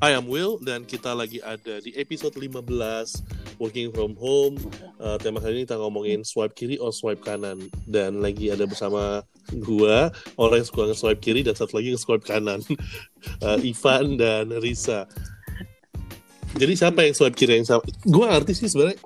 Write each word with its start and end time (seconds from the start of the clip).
Hi, 0.00 0.16
I'm 0.16 0.32
Will 0.32 0.56
dan 0.64 0.88
kita 0.88 1.12
lagi 1.12 1.44
ada 1.44 1.76
di 1.76 1.92
episode 1.92 2.32
15 2.32 2.64
Working 3.60 3.92
from 3.92 4.16
Home. 4.16 4.56
Uh, 4.96 5.20
tema 5.20 5.44
kali 5.44 5.60
ini 5.60 5.68
kita 5.68 5.76
ngomongin 5.76 6.24
swipe 6.24 6.56
kiri 6.56 6.80
atau 6.80 6.88
swipe 6.88 7.20
kanan 7.20 7.68
dan 7.84 8.24
lagi 8.24 8.48
ada 8.48 8.64
bersama 8.64 9.20
gua 9.60 10.08
orang 10.40 10.64
yang 10.64 10.68
suka 10.72 10.88
nge-swipe 10.88 11.20
kiri 11.20 11.44
dan 11.44 11.52
satu 11.52 11.76
lagi 11.76 11.92
nge-swipe 11.92 12.24
kanan. 12.24 12.64
Uh, 13.44 13.60
Ivan 13.68 14.16
dan 14.16 14.48
Risa. 14.64 15.04
Jadi 16.56 16.80
siapa 16.80 17.04
yang 17.04 17.12
swipe 17.12 17.36
kiri 17.36 17.60
yang 17.60 17.68
sama? 17.68 17.84
Gua 18.08 18.32
ngerti 18.32 18.56
sih 18.56 18.72
sebenarnya 18.72 18.96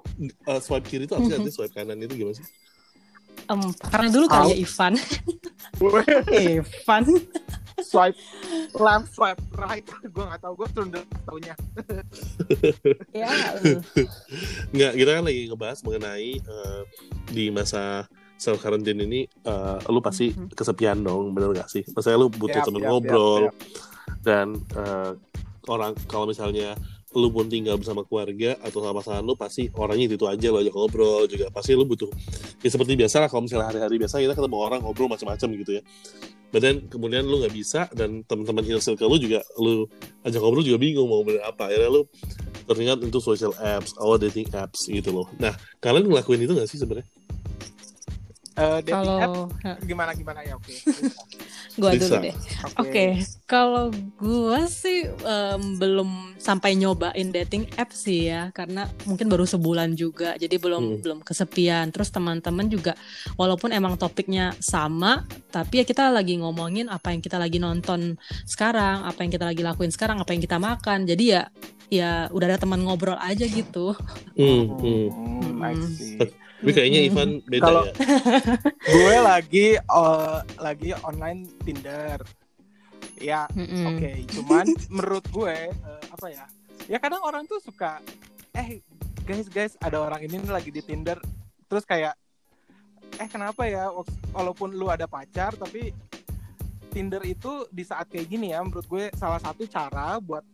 uh, 0.46 0.62
swipe 0.62 0.86
kiri 0.86 1.10
itu 1.10 1.18
apa 1.18 1.26
sih 1.26 1.34
artinya 1.34 1.54
swipe 1.58 1.74
kanan 1.74 1.98
itu 1.98 2.22
gimana 2.22 2.38
sih? 2.38 2.46
Um, 3.50 3.74
karena 3.82 4.14
dulu 4.14 4.30
kali 4.30 4.46
ya 4.46 4.56
Ivan. 4.62 4.94
Ivan. 6.54 7.04
swipe 7.82 8.18
left, 8.78 9.10
swipe 9.14 9.40
right. 9.58 9.86
gue 9.86 10.24
nggak 10.24 10.40
tahu, 10.42 10.52
gue 10.62 10.68
cuma 10.74 11.00
taunya. 11.26 11.54
ya. 13.24 13.30
Nggak, 14.70 14.92
kita 14.94 15.10
kan 15.10 15.22
lagi 15.26 15.42
ngebahas 15.50 15.78
mengenai 15.82 16.30
uh, 16.46 16.82
di 17.30 17.50
masa 17.50 18.06
self 18.38 18.60
quarantine 18.62 19.00
ini, 19.02 19.26
uh, 19.46 19.80
lu 19.90 19.98
pasti 19.98 20.34
kesepian 20.54 21.02
dong, 21.02 21.32
bener 21.32 21.54
gak 21.54 21.70
sih? 21.70 21.82
Maksudnya 21.86 22.18
lu 22.18 22.28
butuh 22.28 22.60
Yap, 22.60 22.66
temen 22.66 22.82
yap, 22.82 22.90
ngobrol 22.90 23.42
yap, 23.48 23.56
dan 24.20 24.58
uh, 24.76 25.16
orang 25.70 25.96
kalau 26.10 26.28
misalnya 26.28 26.76
lu 27.14 27.30
pun 27.30 27.46
tinggal 27.46 27.78
bersama 27.78 28.02
keluarga 28.02 28.58
atau 28.58 28.82
sama 28.82 28.98
pasangan 28.98 29.22
lu 29.22 29.38
pasti 29.38 29.70
orangnya 29.78 30.10
itu, 30.10 30.16
itu 30.18 30.26
aja 30.26 30.46
lo 30.50 30.58
ajak 30.58 30.74
ngobrol 30.74 31.22
juga 31.30 31.46
pasti 31.54 31.78
lu 31.78 31.86
butuh 31.86 32.10
ya 32.58 32.68
seperti 32.68 32.98
biasa 32.98 33.22
lah 33.22 33.28
kalau 33.30 33.46
misalnya 33.46 33.70
hari-hari 33.70 34.02
biasa 34.02 34.18
kita 34.18 34.34
ketemu 34.34 34.58
orang 34.58 34.82
ngobrol 34.82 35.06
macam-macam 35.06 35.48
gitu 35.62 35.78
ya 35.78 35.82
dan 36.60 36.86
kemudian 36.86 37.26
lu 37.26 37.42
nggak 37.42 37.54
bisa 37.54 37.86
dan 37.94 38.22
teman-teman 38.26 38.62
inner 38.66 38.82
circle 38.82 39.10
lu 39.10 39.18
juga 39.18 39.40
lu 39.58 39.88
ajak 40.26 40.40
ngobrol 40.40 40.64
juga 40.66 40.78
bingung 40.78 41.06
mau 41.06 41.22
bener 41.22 41.42
apa. 41.46 41.70
Akhirnya 41.70 41.90
lu 41.90 42.02
teringat 42.64 42.98
untuk 43.04 43.20
social 43.20 43.52
apps 43.60 43.92
atau 43.94 44.16
dating 44.16 44.48
apps 44.56 44.88
gitu 44.88 45.10
loh. 45.12 45.26
Nah 45.38 45.52
kalian 45.82 46.08
ngelakuin 46.08 46.42
itu 46.44 46.52
nggak 46.56 46.68
sih 46.70 46.80
sebenarnya 46.80 47.06
Eh, 48.54 48.78
dating 48.86 49.18
app 49.18 49.34
Kalau 49.58 49.82
gimana 49.82 50.10
gimana 50.14 50.40
ya 50.46 50.54
oke. 50.54 50.70
gua 51.80 51.90
Bisa. 51.90 52.06
dulu 52.06 52.14
deh. 52.22 52.34
Oke, 52.78 53.06
kalau 53.50 53.90
gua 54.14 54.70
sih 54.70 55.10
em, 55.10 55.62
belum 55.74 56.38
sampai 56.38 56.78
nyobain 56.78 57.34
dating 57.34 57.66
app 57.74 57.90
sih 57.90 58.30
ya, 58.30 58.54
karena 58.54 58.86
mungkin 59.10 59.26
baru 59.26 59.42
sebulan 59.42 59.98
juga, 59.98 60.38
jadi 60.38 60.54
belum 60.62 60.84
Hmm. 60.86 61.00
belum 61.02 61.18
kesepian. 61.26 61.90
Terus 61.90 62.14
teman-teman 62.14 62.70
juga, 62.70 62.94
walaupun 63.34 63.74
emang 63.74 63.98
topiknya 63.98 64.54
sama, 64.62 65.26
tapi 65.50 65.82
ya 65.82 65.84
kita 65.84 66.14
lagi 66.14 66.38
ngomongin 66.38 66.86
apa 66.86 67.10
yang 67.10 67.18
kita 67.18 67.42
lagi 67.42 67.58
nonton 67.58 68.14
sekarang, 68.46 69.02
apa 69.02 69.18
yang 69.26 69.34
kita 69.34 69.50
lagi 69.50 69.66
lakuin 69.66 69.90
sekarang, 69.90 70.22
apa 70.22 70.30
yang 70.30 70.42
kita 70.46 70.62
makan. 70.62 71.10
Jadi 71.10 71.24
ya, 71.34 71.42
ya 71.90 72.10
udah 72.30 72.54
ada 72.54 72.58
teman 72.62 72.86
ngobrol 72.86 73.18
aja 73.18 73.50
gitu. 73.50 73.98
hmm, 74.38 74.78
hmm. 74.78 75.06
Hmm, 75.10 75.58
Hmm. 75.58 76.43
Tapi 76.64 76.72
kayaknya 76.72 77.00
Mm-mm. 77.02 77.10
Ivan 77.12 77.30
beda 77.44 77.62
Kalau- 77.62 77.84
ya 77.84 77.92
gue 78.96 79.14
lagi 79.20 79.66
eh, 79.76 80.38
lagi 80.56 80.90
online 80.98 81.40
Tinder. 81.60 82.18
Ya, 83.14 83.44
Mm-mm. 83.52 83.84
oke. 83.94 84.10
Cuman 84.32 84.66
menurut 84.88 85.24
gue 85.28 85.54
eh, 85.68 86.02
apa 86.08 86.26
ya? 86.26 86.44
Ya 86.88 86.96
kadang 86.96 87.20
orang 87.20 87.44
tuh 87.44 87.60
suka 87.60 88.00
eh 88.50 88.80
guys 89.22 89.44
guys 89.46 89.76
ada 89.78 89.98
orang 89.98 90.20
ini 90.20 90.36
nih 90.38 90.48
lagi 90.48 90.68
di 90.68 90.80
Tinder 90.80 91.16
terus 91.64 91.82
kayak 91.82 92.12
eh 93.14 93.26
kenapa 93.26 93.64
ya 93.64 93.88
walaupun 94.30 94.72
lu 94.72 94.86
ada 94.86 95.04
pacar 95.04 95.52
tapi 95.52 95.90
Tinder 96.88 97.24
itu 97.24 97.66
di 97.68 97.82
saat 97.82 98.06
kayak 98.06 98.28
gini 98.28 98.52
ya 98.52 98.62
menurut 98.62 98.86
gue 98.86 99.10
salah 99.14 99.40
satu 99.40 99.66
cara 99.66 100.22
buat 100.22 100.44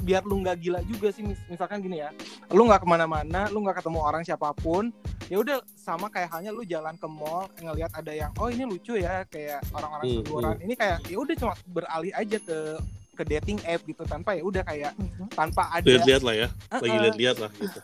biar 0.00 0.22
lu 0.22 0.40
nggak 0.40 0.56
gila 0.58 0.80
juga 0.84 1.10
sih 1.10 1.24
mis- 1.24 1.42
misalkan 1.48 1.80
gini 1.80 2.00
ya 2.00 2.14
lu 2.50 2.64
nggak 2.64 2.84
ke 2.84 2.88
mana-mana 2.88 3.48
lu 3.48 3.60
nggak 3.60 3.82
ketemu 3.82 3.98
orang 3.98 4.22
siapa 4.22 4.54
pun 4.54 4.94
ya 5.30 5.36
udah 5.38 5.62
sama 5.78 6.10
kayak 6.10 6.28
halnya 6.34 6.50
lu 6.50 6.66
jalan 6.66 6.98
ke 6.98 7.06
mall 7.06 7.46
ngelihat 7.62 7.94
ada 7.94 8.10
yang 8.10 8.34
oh 8.34 8.50
ini 8.50 8.66
lucu 8.66 8.98
ya 8.98 9.22
kayak 9.30 9.62
orang-orang 9.70 10.04
Hmm, 10.10 10.16
seguran 10.26 10.56
ini 10.58 10.74
kayak 10.74 10.98
ya 11.06 11.16
udah 11.22 11.34
cuma 11.38 11.54
beralih 11.70 12.12
aja 12.18 12.38
ke 12.42 12.58
ke 13.14 13.22
dating 13.22 13.62
app 13.62 13.80
gitu 13.86 14.02
tanpa 14.10 14.34
ya 14.34 14.42
udah 14.42 14.62
kayak 14.66 14.92
tanpa 15.38 15.70
ada 15.70 15.86
lihat-lihat 15.86 16.22
lah 16.26 16.34
ya 16.34 16.48
lagi 16.74 16.88
Uh-uh. 16.90 17.02
lihat-lihat 17.06 17.36
lah 17.38 17.50
gitu. 17.54 17.80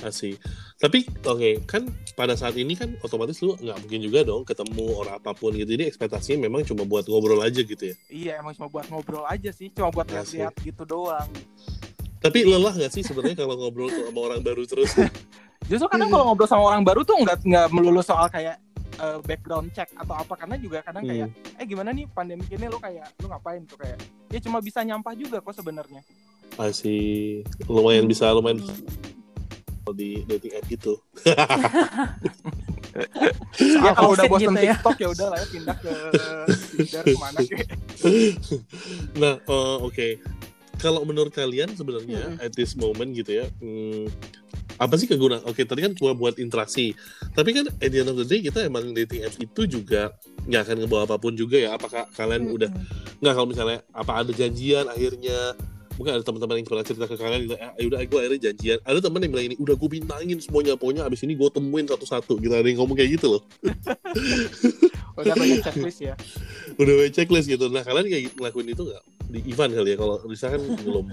Asih 0.00 0.36
tapi 0.80 1.04
oke 1.24 1.64
kan 1.64 1.88
pada 2.12 2.36
saat 2.36 2.56
ini 2.60 2.76
kan 2.76 2.92
otomatis 3.00 3.40
lu 3.40 3.56
nggak 3.56 3.78
mungkin 3.84 4.00
juga 4.04 4.20
dong 4.24 4.44
ketemu 4.44 4.84
orang 5.00 5.16
apa 5.20 5.32
pun 5.36 5.52
gitu. 5.52 5.68
Jadi 5.68 5.88
ekspektasinya 5.92 6.48
memang 6.48 6.64
cuma 6.64 6.84
buat 6.88 7.04
ngobrol 7.08 7.40
aja 7.44 7.60
gitu 7.60 7.92
ya? 7.92 7.96
Iya 8.08 8.32
emang 8.40 8.56
cuma 8.56 8.68
buat 8.72 8.88
ngobrol 8.88 9.24
aja 9.28 9.52
sih 9.52 9.68
cuma 9.68 9.92
buat 9.92 10.08
lihat-lihat 10.08 10.54
gitu 10.64 10.82
doang. 10.88 11.28
Tapi 12.20 12.40
lelah 12.40 12.72
nggak 12.72 12.88
sih 12.88 13.04
sebenarnya 13.04 13.36
kalau 13.44 13.56
ngobrol 13.60 13.92
tuh 13.92 14.08
sama 14.08 14.20
orang 14.32 14.40
baru 14.40 14.64
terus 14.64 14.92
justru 15.66 15.86
kadang 15.88 16.08
kalau 16.08 16.24
ngobrol 16.28 16.46
sama 16.46 16.64
orang 16.68 16.82
baru 16.82 17.00
tuh 17.02 17.16
nggak 17.18 17.38
nggak 17.42 17.66
melulu 17.72 18.00
soal 18.00 18.28
kayak 18.28 18.60
eh, 18.94 19.18
background 19.22 19.72
check 19.72 19.88
atau 19.94 20.14
apa. 20.14 20.34
Karena 20.34 20.56
juga 20.56 20.78
kadang 20.80 21.02
kayak 21.02 21.28
eh 21.56 21.64
gimana 21.64 21.90
nih 21.90 22.04
pandemi 22.08 22.44
ini? 22.46 22.66
Lu 22.66 22.78
kayak 22.78 23.16
lu 23.18 23.26
ngapain? 23.26 23.64
Tuh 23.64 23.76
kayak 23.76 23.98
ya 24.28 24.38
cuma 24.40 24.58
bisa 24.58 24.80
nyampah 24.80 25.14
juga 25.14 25.40
kok 25.40 25.54
sebenarnya. 25.54 26.00
Masih 26.54 27.42
lumayan 27.66 28.04
bisa 28.04 28.30
lumayan 28.30 28.62
di 29.92 30.24
dating 30.24 30.52
app 30.56 30.64
gitu. 30.66 30.96
Ya 33.58 33.90
kalau 33.90 34.14
udah 34.14 34.24
bosan 34.30 34.54
gitu 34.54 34.62
ya. 34.62 34.74
TikTok 34.78 34.96
ya 35.02 35.08
udah 35.10 35.26
lah 35.34 35.38
ya 35.42 35.46
pindah 35.50 35.76
ke 35.82 35.92
Tinder 36.78 37.02
ke 37.02 37.18
mana 37.18 37.38
kayak 37.42 37.68
nah 39.22 39.34
eh, 39.42 39.76
oke. 39.82 40.08
Kalau 40.78 41.02
menurut 41.02 41.34
kalian 41.34 41.74
sebenarnya 41.74 42.22
Hmm. 42.22 42.38
at 42.38 42.54
this 42.54 42.74
moment 42.74 43.10
gitu 43.10 43.42
ya 43.42 43.46
hmm, 43.58 44.06
apa 44.78 44.94
sih 44.98 45.06
kegunaan? 45.06 45.42
Oke 45.46 45.62
tadi 45.62 45.84
kan 45.84 45.92
cuma 45.94 46.12
buat 46.14 46.38
interaksi. 46.38 46.94
Tapi 47.34 47.50
kan 47.54 47.64
at 47.70 47.90
the 47.90 47.98
end 48.02 48.10
of 48.10 48.16
the 48.18 48.26
day 48.26 48.42
kita 48.42 48.66
emang 48.66 48.90
dating 48.94 49.22
app 49.22 49.34
itu 49.38 49.62
juga 49.68 50.14
nggak 50.46 50.60
akan 50.66 50.76
ngebawa 50.84 51.02
apa 51.06 51.16
pun 51.18 51.34
juga 51.34 51.56
ya. 51.58 51.78
Apakah 51.78 52.08
kalian 52.14 52.50
udah 52.50 52.70
nggak 53.22 53.32
kalau 53.34 53.48
misalnya 53.48 53.78
apa 53.94 54.24
ada 54.24 54.32
janjian 54.34 54.90
akhirnya 54.90 55.54
mungkin 55.94 56.18
ada 56.18 56.24
teman-teman 56.26 56.58
yang 56.58 56.66
pernah 56.66 56.82
cerita 56.82 57.06
ke 57.06 57.14
kalian 57.14 57.40
gitu, 57.46 57.54
eh, 57.54 57.86
udah 57.86 57.98
gue 58.02 58.18
akhirnya 58.18 58.40
janjian. 58.50 58.78
Ada 58.82 58.98
teman 58.98 59.22
yang 59.22 59.30
bilang 59.30 59.46
ini 59.46 59.56
udah 59.62 59.74
gue 59.78 59.88
bintangin 59.90 60.38
semuanya 60.42 60.74
pokoknya 60.74 61.06
abis 61.06 61.22
ini 61.22 61.38
gue 61.38 61.48
temuin 61.54 61.86
satu-satu. 61.86 62.42
Gitu 62.42 62.50
ada 62.50 62.66
yang 62.66 62.82
ngomong 62.82 62.98
kayak 62.98 63.14
gitu 63.14 63.38
loh. 63.38 63.42
Udah 65.14 65.34
banyak 65.38 65.62
checklist 65.62 66.00
ya. 66.02 66.14
Udah 66.74 66.92
banyak 66.98 67.14
checklist 67.14 67.46
gitu. 67.46 67.70
Nah 67.70 67.86
kalian 67.86 68.10
kayak 68.10 68.34
ngelakuin 68.34 68.74
itu 68.74 68.82
nggak? 68.82 69.02
Di 69.30 69.40
event 69.46 69.72
kali 69.78 69.90
ya 69.94 69.96
kalau 69.98 70.16
Risa 70.26 70.46
kan 70.50 70.62
belum. 70.86 71.06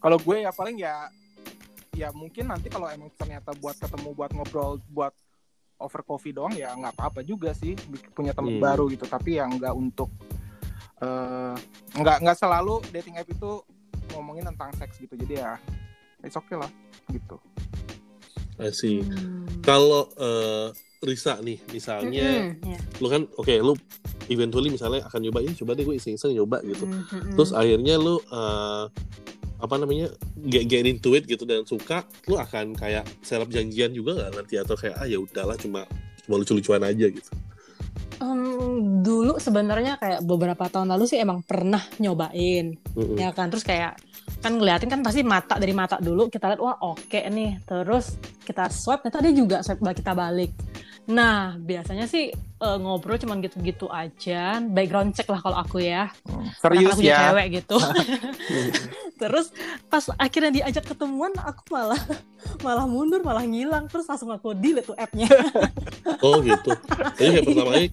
Kalau 0.00 0.18
gue 0.18 0.36
ya 0.42 0.50
paling 0.50 0.76
ya 0.82 1.06
ya 2.00 2.08
mungkin 2.16 2.48
nanti 2.48 2.72
kalau 2.72 2.88
emang 2.88 3.12
ternyata 3.12 3.52
buat 3.60 3.76
ketemu 3.76 4.16
buat 4.16 4.30
ngobrol 4.32 4.80
buat 4.88 5.12
over 5.76 6.00
coffee 6.00 6.32
doang 6.32 6.56
ya 6.56 6.72
nggak 6.72 6.96
apa-apa 6.96 7.20
juga 7.20 7.52
sih 7.52 7.76
punya 8.16 8.32
teman 8.32 8.56
Hmm. 8.56 8.64
baru 8.64 8.88
gitu 8.88 9.04
tapi 9.04 9.36
yang 9.36 9.52
nggak 9.60 9.74
untuk 9.76 10.08
eh, 11.00 11.56
nggak 11.92 12.16
nggak 12.24 12.36
selalu 12.40 12.80
dating 12.88 13.20
app 13.20 13.28
itu 13.28 13.50
ngomongin 14.16 14.48
tentang 14.48 14.72
seks 14.80 14.96
gitu 14.96 15.12
jadi 15.16 15.34
ya 15.44 15.52
it's 16.24 16.36
okay 16.36 16.56
lah 16.56 16.68
gitu 17.12 17.36
sih 18.72 19.04
Hmm. 19.04 19.60
kalau 19.60 20.08
eh, 20.16 20.68
Risa 21.00 21.40
nih 21.40 21.56
misalnya 21.72 22.44
Mm-mm, 22.44 22.76
ya. 22.76 22.80
lu 23.00 23.08
kan 23.08 23.24
oke 23.40 23.54
lu 23.60 23.72
eventually 24.28 24.68
misalnya 24.68 25.00
akan 25.08 25.20
nyoba 25.24 25.40
ya 25.40 25.52
coba 25.56 25.72
deh 25.72 25.84
gue 25.88 25.96
iseng-iseng 25.96 26.36
nyoba 26.36 26.60
gitu 26.60 26.84
Mm-mm. 26.84 27.32
terus 27.40 27.56
akhirnya 27.56 27.96
lu 27.96 28.20
eh, 28.20 28.84
apa 29.60 29.74
namanya 29.76 30.08
get, 30.48 30.64
get 30.66 30.84
into 30.88 31.12
it 31.12 31.28
gitu 31.28 31.44
dan 31.44 31.68
suka 31.68 32.08
lu 32.26 32.40
akan 32.40 32.72
kayak 32.72 33.04
serap 33.20 33.52
janjian 33.52 33.92
juga 33.92 34.16
nggak 34.16 34.30
nanti 34.40 34.54
atau 34.56 34.74
kayak 34.74 34.96
ah 34.96 35.06
ya 35.06 35.20
udahlah 35.20 35.56
cuma 35.60 35.84
cuma 36.24 36.40
lucu-lucuan 36.40 36.80
aja 36.84 37.06
gitu. 37.12 37.30
Em, 38.20 39.00
dulu 39.00 39.40
sebenarnya 39.40 39.96
kayak 39.96 40.20
beberapa 40.28 40.68
tahun 40.68 40.92
lalu 40.92 41.08
sih 41.08 41.16
emang 41.16 41.40
pernah 41.40 41.80
nyobain 41.96 42.76
Mm-mm. 42.92 43.16
ya 43.16 43.32
kan? 43.32 43.48
Terus 43.48 43.64
kayak 43.64 43.96
kan 44.40 44.56
ngeliatin 44.56 44.92
kan 44.92 45.00
pasti 45.00 45.24
mata 45.24 45.56
dari 45.56 45.72
mata 45.72 45.96
dulu 46.00 46.28
kita 46.28 46.52
lihat 46.52 46.60
wah 46.60 46.76
oke 46.84 47.16
nih. 47.16 47.64
Terus 47.64 48.20
kita 48.44 48.68
swipe 48.68 49.08
ternyata 49.08 49.24
dia 49.24 49.34
juga 49.36 49.56
swipe 49.64 49.80
kita 49.96 50.12
balik. 50.12 50.52
Nah 51.08 51.56
biasanya 51.56 52.04
sih 52.04 52.28
eh, 52.60 52.78
ngobrol 52.78 53.16
cuman 53.16 53.40
gitu-gitu 53.40 53.88
aja. 53.88 54.60
Background 54.62 55.12
check 55.12 55.26
lah 55.26 55.40
kalau 55.40 55.56
aku 55.56 55.80
ya. 55.80 56.12
Serius 56.56 56.60
Karena 56.60 56.90
aku 56.92 57.02
ya? 57.02 57.18
cewek 57.26 57.46
gitu. 57.56 57.76
Terus 59.20 59.52
pas 59.86 60.04
akhirnya 60.16 60.50
diajak 60.50 60.84
ketemuan 60.86 61.32
aku 61.36 61.60
malah 61.70 62.00
malah 62.64 62.84
mundur 62.84 63.20
malah 63.20 63.42
ngilang. 63.42 63.84
Terus 63.86 64.06
langsung 64.06 64.28
aku 64.28 64.52
delete 64.52 64.86
tuh 64.86 64.96
appnya. 64.96 65.28
Oh 66.20 66.40
gitu. 66.40 66.72
Jadi 67.16 67.28
kayak 67.30 67.44
pertama 67.44 67.70
kali 67.70 67.88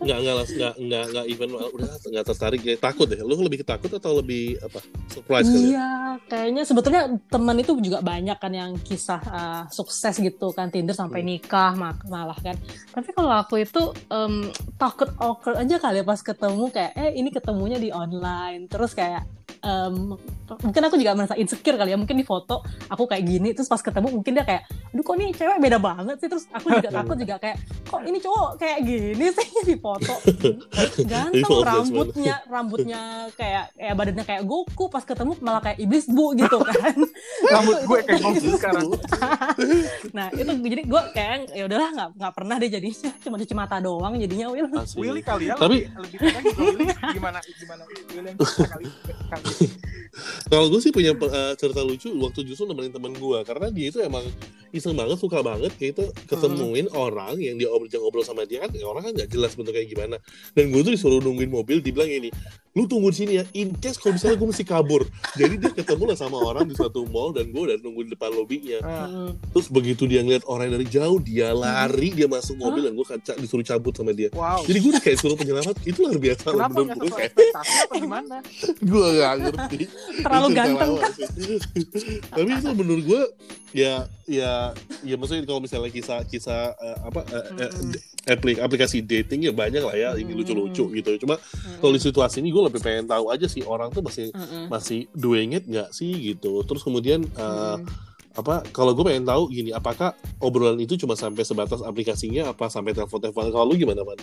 nggak 0.00 0.18
nggak 0.18 0.34
nggak 0.50 0.74
nggak 0.78 1.04
nggak 1.10 1.24
even 1.28 1.48
udah 1.52 1.68
nggak 2.02 2.24
tertarik 2.26 2.60
ya. 2.60 2.74
Takut 2.76 3.06
deh. 3.06 3.20
Lu 3.20 3.36
lebih 3.38 3.60
ketakut 3.60 3.92
atau 3.92 4.16
lebih 4.16 4.56
apa? 4.58 4.80
Surprise 5.06 5.44
kali 5.44 5.60
ya? 5.60 5.68
Iya, 5.70 5.90
kayaknya 6.26 6.62
sebetulnya 6.64 7.02
teman 7.28 7.56
itu 7.56 7.72
juga 7.76 8.00
banyak 8.00 8.36
kan 8.36 8.52
yang 8.52 8.72
kisah 8.78 9.20
uh, 9.22 9.62
sukses 9.68 10.16
gitu 10.16 10.52
kan. 10.52 10.68
Tinder 10.68 10.92
sampai 10.92 11.20
Hmm. 11.20 11.28
nikah 11.30 11.72
mak- 11.74 12.08
malah 12.08 12.36
kan. 12.36 12.56
Tapi 12.90 13.12
kalau 13.12 13.32
aku 13.34 13.60
itu 13.60 13.92
em, 14.10 14.50
takut 14.76 15.10
awkward 15.22 15.56
aja 15.62 15.78
kali 15.78 16.02
ya 16.02 16.04
pas 16.04 16.20
ketemu 16.20 16.64
kayak 16.74 16.92
eh 16.98 17.10
ini 17.16 17.30
ketemunya 17.30 17.78
di 17.78 17.94
online. 17.94 18.66
Terus 18.66 18.92
kayak 18.92 19.39
em, 19.60 20.16
mungkin 20.50 20.82
aku 20.82 20.96
juga 20.98 21.12
merasa 21.14 21.34
insecure 21.36 21.76
kali 21.76 21.92
ya. 21.92 21.98
Mungkin 21.98 22.16
di 22.16 22.24
foto 22.24 22.60
aku 22.88 23.04
kayak 23.06 23.22
gini 23.22 23.48
terus 23.52 23.68
pas 23.68 23.78
ketemu 23.78 24.20
mungkin 24.20 24.32
dia 24.34 24.44
kayak 24.44 24.62
aduh 24.90 25.04
kok 25.04 25.14
ini 25.14 25.30
cewek 25.30 25.58
beda 25.60 25.78
banget 25.78 26.16
sih? 26.18 26.28
Terus 26.28 26.44
aku 26.50 26.66
juga 26.74 26.90
takut 27.00 27.16
juga 27.16 27.36
kayak 27.38 27.56
kok 27.86 28.02
ini 28.02 28.18
cowok 28.18 28.50
kayak 28.58 28.78
gini 28.82 29.26
sih 29.30 29.48
di 29.68 29.76
foto? 29.78 30.14
Ganteng 31.10 31.60
rambutnya 31.62 32.36
rambutnya 32.46 33.00
kayak 33.34 33.64
kayak 33.76 33.94
badannya 33.94 34.24
kayak 34.24 34.42
Goku 34.44 34.88
pas 34.88 35.04
ketemu 35.04 35.32
malah 35.40 35.62
kayak 35.62 35.78
iblis 35.78 36.06
bu 36.08 36.32
gitu 36.34 36.58
kan. 36.60 36.96
Rambut 37.46 37.78
gue 37.86 37.98
kayak 38.04 38.20
Goku 38.20 38.48
sekarang. 38.56 38.88
nah 40.16 40.26
itu 40.32 40.50
jadi 40.50 40.82
gue 40.82 41.02
kayak 41.14 41.52
ya 41.52 41.64
udahlah 41.68 41.90
nggak 41.94 42.08
nggak 42.18 42.32
pernah 42.34 42.56
deh 42.58 42.70
jadinya. 42.70 43.10
Cuma 43.20 43.36
cuci 43.38 43.54
mata 43.54 43.76
doang 43.78 44.14
jadinya 44.16 44.48
Will. 44.50 44.66
Willy 44.96 45.22
kali 45.22 45.50
ya 45.50 45.54
Tapi- 45.54 45.86
lebih 45.86 46.18
lebih 46.18 46.18
Willy. 46.58 46.84
Gimana 47.14 47.38
gimana? 47.44 47.82
Willy 48.10 48.28
yang 48.32 48.38
kali 48.40 49.49
Kalau 50.50 50.66
gue 50.68 50.80
sih 50.82 50.90
punya 50.90 51.14
uh, 51.14 51.54
cerita 51.54 51.80
lucu 51.86 52.10
waktu 52.18 52.42
justru 52.42 52.66
nemenin 52.66 52.90
temen 52.90 53.14
gue 53.14 53.38
karena 53.46 53.70
dia 53.70 53.94
itu 53.94 54.02
emang 54.02 54.26
iseng 54.70 54.94
banget 54.94 55.18
suka 55.18 55.40
banget 55.40 55.72
kayak 55.74 55.98
itu 55.98 56.04
ketemuin 56.26 56.86
orang 56.90 57.34
yang 57.36 57.56
dia 57.56 57.66
ngobrol 57.66 57.90
ngobrol 58.00 58.24
sama 58.24 58.42
dia 58.44 58.62
kan 58.62 58.70
orang 58.82 59.02
kan 59.06 59.12
nggak 59.14 59.30
jelas 59.30 59.52
bentuknya 59.54 59.84
gimana. 59.84 60.16
Dan 60.52 60.70
gue 60.70 60.80
tuh 60.80 60.92
disuruh 60.94 61.20
nungguin 61.20 61.50
mobil 61.50 61.78
dibilang 61.78 62.08
ini 62.08 62.30
lu 62.70 62.86
tunggu 62.86 63.10
di 63.10 63.16
sini 63.18 63.32
ya 63.34 63.44
in 63.58 63.74
case 63.74 63.98
kalau 63.98 64.14
misalnya 64.14 64.38
gue 64.38 64.48
mesti 64.48 64.62
kabur. 64.62 65.02
Jadi 65.34 65.54
dia 65.58 65.72
ketemu 65.74 66.02
lah 66.06 66.16
sama 66.16 66.38
orang 66.38 66.64
di 66.64 66.74
suatu 66.74 67.02
mall 67.06 67.34
dan 67.34 67.50
gue 67.50 67.62
udah 67.66 67.76
nungguin 67.82 68.06
di 68.06 68.12
depan 68.14 68.30
lobinya. 68.30 68.78
Ah, 68.82 68.98
Mm. 69.10 69.32
terus 69.50 69.66
begitu 69.66 70.06
dia 70.06 70.22
ngeliat 70.22 70.46
orang 70.46 70.70
dari 70.70 70.86
jauh 70.86 71.18
dia 71.18 71.50
lari 71.50 72.14
dia 72.14 72.30
masuk 72.30 72.54
mobil 72.54 72.86
dan 72.86 72.94
gue 72.94 73.02
kaca 73.02 73.32
disuruh 73.36 73.66
cabut 73.66 73.90
sama 73.90 74.14
dia. 74.14 74.30
Wow. 74.30 74.62
Jadi 74.62 74.78
gue 74.78 74.90
udah 74.94 75.02
kayak 75.02 75.18
suruh 75.18 75.34
penyelamat 75.34 75.76
itu 75.82 75.98
luar 75.98 76.18
biasa 76.20 76.46
kenapa 76.46 76.78
menurut 76.78 77.00
gue 77.00 77.10
kayak 77.16 77.32
gimana? 77.90 78.36
Gue 78.90 79.06
gak 79.18 79.34
ngerti. 79.40 79.80
Terlalu 80.22 80.48
ganteng 80.54 80.90
sih. 81.10 81.26
tapi 82.30 82.50
itu 82.54 82.68
menurut 82.72 83.04
gue 83.04 83.22
ya 83.70 83.94
ya 84.26 84.59
ya 85.02 85.14
maksudnya 85.14 85.42
kalau 85.42 85.60
misalnya 85.60 85.88
kisah 85.88 86.20
kisah 86.24 86.72
eh, 86.74 86.98
apa 87.02 87.20
eh, 87.26 87.44
Mm-mm. 87.70 87.92
aplik- 88.26 88.60
aplikasi 88.60 89.00
dating 89.00 89.40
ya 89.42 89.52
banyak 89.52 89.80
lah 89.80 89.92
ya 89.92 90.10
ini 90.14 90.32
lucu-lucu 90.32 90.92
gitu 90.92 91.10
cuma 91.18 91.36
Mm. 91.40 91.78
kalau 91.78 91.92
di 91.92 92.00
situasi 92.00 92.36
ini 92.38 92.48
gue 92.48 92.62
lebih 92.66 92.80
pengen 92.80 93.04
tahu 93.04 93.28
aja 93.28 93.46
sih 93.46 93.62
orang 93.62 93.88
tuh 93.88 94.00
masih 94.00 94.28
Mm-mm. 94.30 94.68
masih 94.68 95.08
doing 95.12 95.52
it 95.52 95.64
nggak 95.64 95.88
sih 95.90 96.10
gitu 96.10 96.60
terus 96.62 96.80
kemudian 96.80 97.24
eh, 97.24 97.76
Mm. 97.76 97.84
apa 98.32 98.62
kalau 98.70 98.92
gue 98.92 99.04
pengen 99.04 99.24
tahu 99.24 99.48
gini 99.48 99.70
apakah 99.70 100.12
obrolan 100.38 100.78
itu 100.78 100.94
cuma 100.96 101.14
sampai 101.14 101.42
sebatas 101.42 101.80
aplikasinya 101.80 102.48
apa 102.48 102.66
sampai 102.66 102.92
telepon-telepon 102.92 103.50
kalau 103.50 103.66
lu 103.66 103.74
gimana 103.74 104.02
man? 104.02 104.20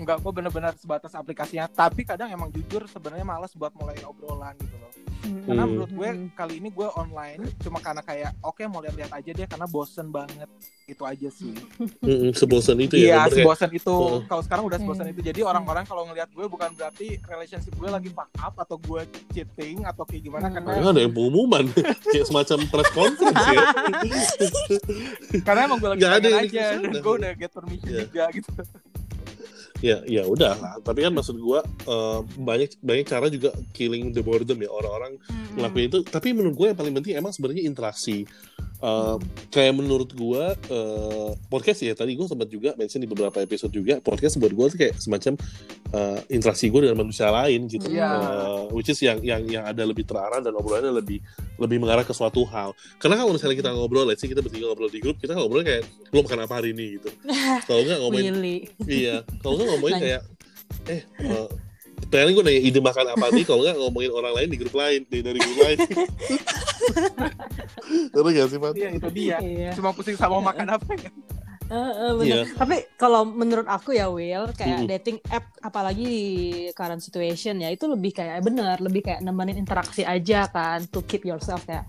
Enggak 0.00 0.18
gue 0.18 0.32
bener-bener 0.32 0.72
sebatas 0.74 1.12
aplikasinya 1.12 1.68
tapi 1.68 2.02
kadang 2.02 2.28
emang 2.28 2.48
jujur 2.48 2.84
sebenarnya 2.86 3.22
malas 3.22 3.52
buat 3.52 3.70
mulai 3.72 4.00
obrolan 4.02 4.56
gitu 4.56 4.74
loh 4.74 4.88
karena 5.20 5.62
Hmm. 5.62 5.70
menurut 5.70 5.92
gue 5.92 6.08
Mm. 6.10 6.28
kali 6.32 6.54
ini 6.56 6.68
gue 6.70 6.88
online 6.90 7.40
cuma 7.58 7.76
karena 7.78 8.00
kayak 8.00 8.32
oke 8.40 8.64
mau 8.64 8.80
lihat-lihat 8.80 9.12
aja 9.12 9.30
deh 9.30 9.44
karena 9.44 9.66
bosen 9.66 10.08
banget 10.08 10.48
itu 10.86 11.02
aja 11.02 11.28
sih 11.28 11.52
Mm-mm, 12.02 12.32
sebosan 12.32 12.76
itu 12.78 12.96
ya 12.96 13.04
iya 13.04 13.16
kayak- 13.22 13.36
sebosen 13.36 13.70
itu 13.70 13.92
Heeh. 13.92 14.20
kalau 14.26 14.42
sekarang 14.42 14.64
udah 14.64 14.78
sebosen 14.78 15.04
Hmm. 15.04 15.12
itu 15.12 15.20
jadi 15.22 15.40
orang-orang 15.42 15.84
kalau 15.84 16.02
ngelihat 16.04 16.30
gue 16.30 16.46
bukan 16.46 16.72
berarti 16.72 17.20
relationship 17.22 17.70
gue 17.70 17.86
lagi 17.86 18.08
fuck 18.08 18.32
up 18.38 18.56
atau 18.56 18.76
gue 18.78 19.00
cheating 19.30 19.84
atau 19.84 20.02
kayak 20.02 20.22
gimana 20.24 20.48
Hmm. 20.48 20.54
karena 20.56 20.88
ada 20.88 21.00
yang 21.00 21.12
pengumuman 21.12 21.64
kayak 22.08 22.24
semacam 22.24 22.58
press 22.66 22.90
conference 22.90 23.44
ya. 23.46 23.60
karena 25.46 25.60
emang 25.64 25.78
gue 25.78 25.90
lagi 25.90 26.02
ada 26.02 26.28
aja 26.38 26.64
gue 26.80 27.12
udah 27.14 27.32
get 27.34 27.50
permission 27.50 27.88
Iya. 27.90 28.02
juga 28.02 28.24
gitu 28.32 28.50
ya 29.80 30.04
ya 30.04 30.22
udah 30.28 30.54
lah. 30.56 30.74
Tapi 30.84 31.04
kan 31.04 31.12
maksud 31.12 31.36
gua 31.40 31.64
eh, 31.64 32.20
banyak 32.38 32.80
banyak 32.80 33.06
cara 33.08 33.26
juga 33.32 33.50
killing 33.72 34.12
the 34.12 34.20
boredom 34.20 34.60
ya. 34.60 34.70
Orang-orang 34.70 35.16
Mm-mm. 35.16 35.56
ngelakuin 35.56 35.86
itu. 35.88 35.98
Tapi 36.06 36.28
menurut 36.36 36.54
gue 36.56 36.66
yang 36.72 36.78
paling 36.78 36.94
penting 36.96 37.14
emang 37.16 37.32
sebenarnya 37.32 37.64
interaksi. 37.64 38.24
Eh, 38.80 39.16
kayak 39.52 39.74
menurut 39.76 40.12
gua 40.16 40.56
eh, 40.56 41.30
podcast 41.48 41.84
ya. 41.84 41.92
Tadi 41.92 42.16
gue 42.16 42.26
sempat 42.28 42.48
juga 42.48 42.72
mention 42.76 43.00
di 43.00 43.08
beberapa 43.08 43.40
episode 43.40 43.72
juga 43.72 44.00
podcast 44.00 44.40
buat 44.40 44.52
gue 44.52 44.66
tuh 44.72 44.78
kayak 44.78 44.94
semacam 45.00 45.36
eh, 45.96 46.18
interaksi 46.32 46.68
gue 46.68 46.80
dengan 46.88 47.04
manusia 47.04 47.28
lain 47.28 47.68
gitu. 47.68 47.88
Iya. 47.88 48.08
Eh, 48.08 48.62
which 48.72 48.88
is 48.88 49.00
yang 49.00 49.20
yang 49.20 49.42
yang 49.48 49.64
ada 49.68 49.84
lebih 49.84 50.04
terarah 50.08 50.40
dan 50.40 50.56
obrolannya 50.56 50.96
lebih 50.96 51.20
lebih 51.60 51.76
mengarah 51.76 52.02
ke 52.02 52.16
suatu 52.16 52.42
hal. 52.48 52.72
Karena 52.96 53.20
kalau 53.20 53.36
misalnya 53.36 53.56
kita 53.60 53.70
ngobrol 53.76 54.08
let's 54.08 54.24
say 54.24 54.28
kita 54.32 54.40
bertiga 54.40 54.72
ngobrol 54.72 54.88
di 54.88 54.98
grup 54.98 55.20
kita 55.20 55.36
ngobrol 55.36 55.60
kayak 55.60 55.84
lo 56.10 56.24
makan 56.24 56.40
apa 56.48 56.54
hari 56.56 56.72
ini? 56.72 56.96
gitu. 56.96 57.12
Kalau 57.68 57.80
nggak 57.84 57.98
ngomongin 58.00 58.34
Willy. 58.34 58.58
Iya. 58.88 59.16
Kalau 59.44 59.54
nggak 59.60 59.68
ngomongin 59.76 59.96
kayak 60.00 60.20
eh 60.88 61.02
eh, 61.04 61.48
Paling 62.10 62.32
gue 62.32 62.42
nanya 62.42 62.62
ide 62.64 62.80
makan 62.80 63.06
apa 63.12 63.28
nih? 63.30 63.44
Kalau 63.44 63.60
nggak 63.60 63.76
ngomongin 63.76 64.10
orang 64.10 64.32
lain 64.32 64.48
di 64.48 64.56
grup 64.56 64.74
lain 64.74 65.04
di 65.06 65.20
dari 65.20 65.36
grup 65.36 65.58
lain. 65.60 65.78
Terus 68.10 68.30
gak 68.34 68.48
sih 68.50 68.58
Pat? 68.58 68.74
iya 68.74 68.88
itu 68.94 69.08
dia. 69.10 69.36
Iya. 69.42 69.70
cuma 69.76 69.90
pusing 69.94 70.16
sama 70.16 70.38
makan 70.40 70.78
apa 70.78 70.90
ya 71.04 71.10
Eh, 71.70 71.78
eh, 71.78 72.12
bener. 72.18 72.26
Iya. 72.26 72.58
Tapi 72.58 72.76
kalau 72.98 73.22
menurut 73.22 73.62
aku 73.64 73.94
ya 73.94 74.10
Will, 74.10 74.50
kayak 74.52 74.82
Mm-mm. 74.82 74.90
dating 74.90 75.18
app 75.30 75.54
apalagi 75.62 76.02
di 76.02 76.24
current 76.74 76.98
situation 76.98 77.62
ya 77.62 77.70
itu 77.70 77.86
lebih 77.86 78.10
kayak 78.10 78.42
bener, 78.42 78.82
lebih 78.82 79.06
kayak 79.06 79.22
nemenin 79.22 79.54
interaksi 79.56 80.02
aja 80.02 80.50
kan, 80.50 80.82
to 80.90 81.06
keep 81.06 81.22
yourself 81.22 81.62
kayak 81.62 81.86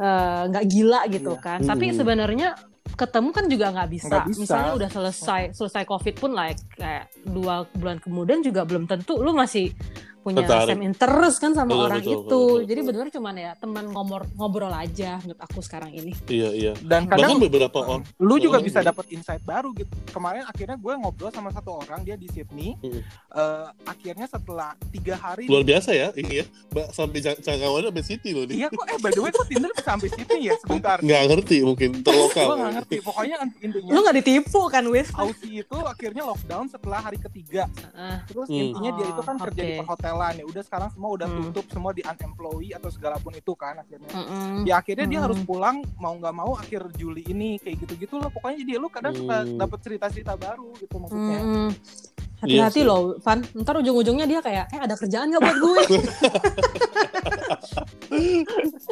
eh, 0.00 0.42
nggak 0.48 0.64
gila 0.66 1.04
gitu 1.12 1.36
Iya. 1.36 1.44
kan. 1.44 1.58
Tapi 1.60 1.92
Mm-mm. 1.92 1.98
sebenarnya 2.00 2.48
ketemu 2.90 3.28
kan 3.30 3.44
juga 3.46 3.66
nggak 3.70 3.90
bisa. 3.92 4.08
Nggak 4.08 4.26
bisa. 4.26 4.40
Misalnya 4.40 4.72
udah 4.74 4.90
selesai 4.90 5.42
selesai 5.52 5.84
covid 5.84 6.14
pun 6.16 6.32
like 6.32 6.58
kayak 6.74 7.12
dua 7.22 7.68
bulan 7.76 8.00
kemudian 8.00 8.40
juga 8.40 8.64
belum 8.64 8.88
tentu 8.88 9.20
lu 9.20 9.36
masih 9.36 9.68
punya 10.20 10.42
Tertarik. 10.42 10.68
same 10.70 10.84
interest 10.84 11.36
kan 11.36 11.52
sama 11.52 11.70
Betul, 11.70 11.80
orang 11.82 11.98
betul, 11.98 12.06
itu. 12.06 12.20
betul, 12.20 12.36
betul. 12.36 12.58
Jadi 12.62 12.80
bener-bener 12.82 13.10
cuman 13.10 13.34
ya 13.34 13.50
teman 13.54 13.84
ngobrol 13.88 14.24
ngobrol 14.32 14.68
aja 14.70 15.10
menurut 15.18 15.40
aku 15.40 15.58
sekarang 15.58 15.90
ini. 15.90 16.12
Iya 16.26 16.48
iya. 16.50 16.72
dan 16.78 17.04
Bahkan 17.04 17.16
kadang 17.16 17.40
beberapa 17.40 17.78
orang 17.80 18.02
lu 18.18 18.36
juga 18.36 18.56
orang 18.56 18.66
bisa 18.66 18.80
dapat 18.82 19.04
insight 19.08 19.40
baru 19.42 19.72
gitu 19.72 19.88
kemarin 20.08 20.44
akhirnya 20.44 20.76
gue 20.76 20.92
ngobrol 20.94 21.28
sama 21.28 21.48
satu 21.48 21.78
orang 21.78 22.00
dia 22.02 22.14
di 22.14 22.26
Sydney 22.26 22.72
Mm. 22.80 23.00
Eh, 23.30 23.66
akhirnya 23.84 24.26
setelah 24.26 24.72
tiga 24.88 25.14
hari 25.14 25.46
luar 25.46 25.62
biasa 25.62 25.90
ya 25.90 26.10
ini 26.14 26.40
ya 26.40 26.44
Mbak, 26.68 26.86
sampai 26.90 27.18
jang- 27.20 27.40
jangkauannya 27.40 27.88
sampai 27.88 28.04
City 28.04 28.30
loh 28.30 28.44
nih. 28.44 28.56
iya 28.56 28.68
kok 28.68 28.84
eh 28.84 28.98
by 28.98 29.10
the 29.10 29.20
way 29.20 29.30
kok 29.30 29.46
Tinder 29.46 29.70
bisa 29.70 29.84
sampai 29.86 30.08
Sydney 30.08 30.40
ya 30.42 30.54
sebentar 30.56 30.96
Nggak 30.98 31.22
ngerti 31.26 31.56
mungkin 31.62 31.90
terlokal. 32.00 32.44
gue 32.44 32.56
nggak 32.58 32.74
ngerti 32.76 32.96
pokoknya 33.00 33.36
intinya 33.58 33.90
Lu 33.90 33.98
nggak 34.00 34.16
ditipu 34.16 34.60
kan, 34.66 34.84
Wis? 34.84 35.08
Aussie 35.12 35.60
itu 35.60 35.76
akhirnya 35.80 36.22
lockdown 36.24 36.66
setelah 36.66 37.00
hari 37.00 37.18
ketiga 37.18 37.64
Ah, 37.90 38.20
terus 38.24 38.46
Hmm. 38.46 38.60
intinya 38.60 38.90
dia 38.92 39.06
itu 39.08 39.22
kan 39.22 39.34
Oh, 39.34 39.42
kerja 39.42 39.62
di 39.62 39.72
oke. 39.72 39.80
Perhotelan 40.10 40.34
ya 40.36 40.44
udah 40.44 40.62
sekarang 40.62 40.90
semua 40.90 41.10
udah 41.14 41.26
Hmm. 41.30 41.38
tutup 41.48 41.66
semua 41.70 41.90
di 41.94 42.02
unemployee 42.02 42.72
atau 42.74 42.90
segala 42.90 43.16
pun 43.16 43.32
itu 43.32 43.52
kan 43.54 43.74
akhirnya 43.78 44.10
mm-mm. 44.10 44.66
ya 44.66 44.74
akhirnya 44.76 45.06
dia 45.06 45.18
Hmm. 45.18 45.26
harus 45.30 45.38
pulang 45.40 45.76
mau 45.96 46.14
nggak 46.16 46.34
mau 46.34 46.52
akhir 46.56 46.82
Juli 46.98 47.22
ini 47.24 47.56
kayak 47.56 47.76
gitu 47.80 47.94
gitu 47.96 48.14
loh 48.18 48.28
pokoknya 48.28 48.56
jadi 48.60 48.72
lu 48.76 48.88
kadang 48.90 49.14
suka 49.14 49.36
Hmm. 49.40 49.54
dapet 49.56 49.78
cerita-cerita 49.80 50.34
baru 50.34 50.74
gitu 50.76 50.96
maksudnya 50.98 51.40
Mm. 51.40 51.70
Hati-hati 52.40 52.80
sih. 52.80 52.88
loh, 52.88 53.20
Van. 53.20 53.44
Ntar 53.52 53.84
ujung-ujungnya 53.84 54.24
dia 54.24 54.40
kayak, 54.40 54.72
eh 54.72 54.80
ada 54.80 54.96
kerjaan 54.96 55.28
nggak 55.28 55.44
buat 55.44 55.58
gue? 55.60 55.80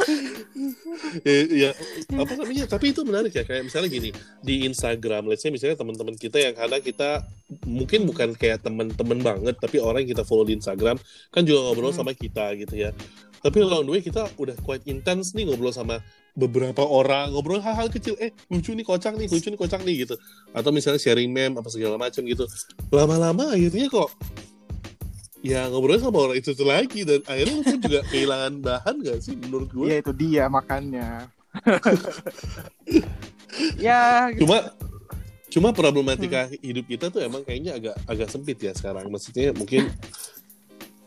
Eh, 1.24 1.64
ya 1.64 1.70
apa 2.16 2.32
namanya? 2.34 2.64
Tapi 2.66 2.90
itu 2.92 3.00
menarik 3.06 3.32
ya 3.32 3.44
kayak 3.46 3.70
misalnya 3.70 3.88
gini 3.88 4.10
di 4.42 4.66
Instagram 4.66 5.28
let's 5.30 5.40
say 5.44 5.52
misalnya 5.52 5.78
teman-teman 5.78 6.18
kita 6.18 6.36
yang 6.42 6.54
kadang 6.56 6.82
kita 6.82 7.22
mungkin 7.64 8.04
bukan 8.04 8.34
kayak 8.34 8.64
teman-teman 8.66 9.18
banget 9.22 9.54
tapi 9.56 9.78
orang 9.78 10.04
yang 10.04 10.12
kita 10.18 10.24
follow 10.26 10.44
di 10.44 10.58
Instagram 10.58 10.98
kan 11.30 11.42
juga 11.46 11.70
ngobrol 11.70 11.92
Hmm. 11.94 12.00
sama 12.04 12.12
kita 12.12 12.52
gitu 12.58 12.74
ya. 12.74 12.90
Tapi 13.38 13.62
along 13.62 13.86
the 13.86 13.92
way 13.94 14.02
kita 14.02 14.26
udah 14.34 14.58
quite 14.66 14.82
intense 14.90 15.32
nih 15.32 15.46
ngobrol 15.46 15.70
sama 15.70 16.02
beberapa 16.34 16.82
orang 16.82 17.30
ngobrol 17.30 17.62
hal-hal 17.62 17.86
kecil. 17.86 18.18
Eh 18.18 18.34
lucu 18.50 18.74
nih 18.74 18.82
kocak 18.82 19.14
nih 19.14 19.30
lucu 19.30 19.48
nih 19.48 19.58
kocak 19.58 19.80
nih 19.86 20.04
gitu. 20.06 20.18
Atau 20.50 20.74
misalnya 20.74 20.98
sharing 20.98 21.30
meme 21.30 21.54
apa 21.62 21.70
segala 21.70 21.94
macam 21.94 22.26
gitu. 22.26 22.44
Lama-lama 22.90 23.54
akhirnya 23.54 23.86
kok 23.86 24.10
ya 25.40 25.70
ngobrol 25.70 25.96
sama 25.96 26.18
orang 26.18 26.36
itu, 26.36 26.50
itu 26.50 26.64
lagi 26.64 27.00
dan 27.02 27.20
akhirnya 27.24 27.54
lu 27.54 27.62
pun 27.62 27.78
juga 27.78 28.00
kehilangan 28.06 28.54
bahan 28.58 28.94
gak 29.00 29.18
sih 29.22 29.34
menurut 29.34 29.68
gue 29.70 29.86
Iya 29.86 29.96
itu 30.02 30.12
dia 30.12 30.44
makanya. 30.48 31.08
ya 33.78 34.30
gitu. 34.30 34.44
cuma 34.44 34.56
cuma 35.48 35.68
problematika 35.72 36.44
hidup 36.60 36.84
kita 36.86 37.08
tuh 37.08 37.24
emang 37.24 37.40
kayaknya 37.42 37.74
agak 37.74 37.96
agak 38.04 38.28
sempit 38.28 38.58
ya 38.60 38.72
sekarang 38.76 39.08
maksudnya 39.08 39.50
mungkin 39.56 39.88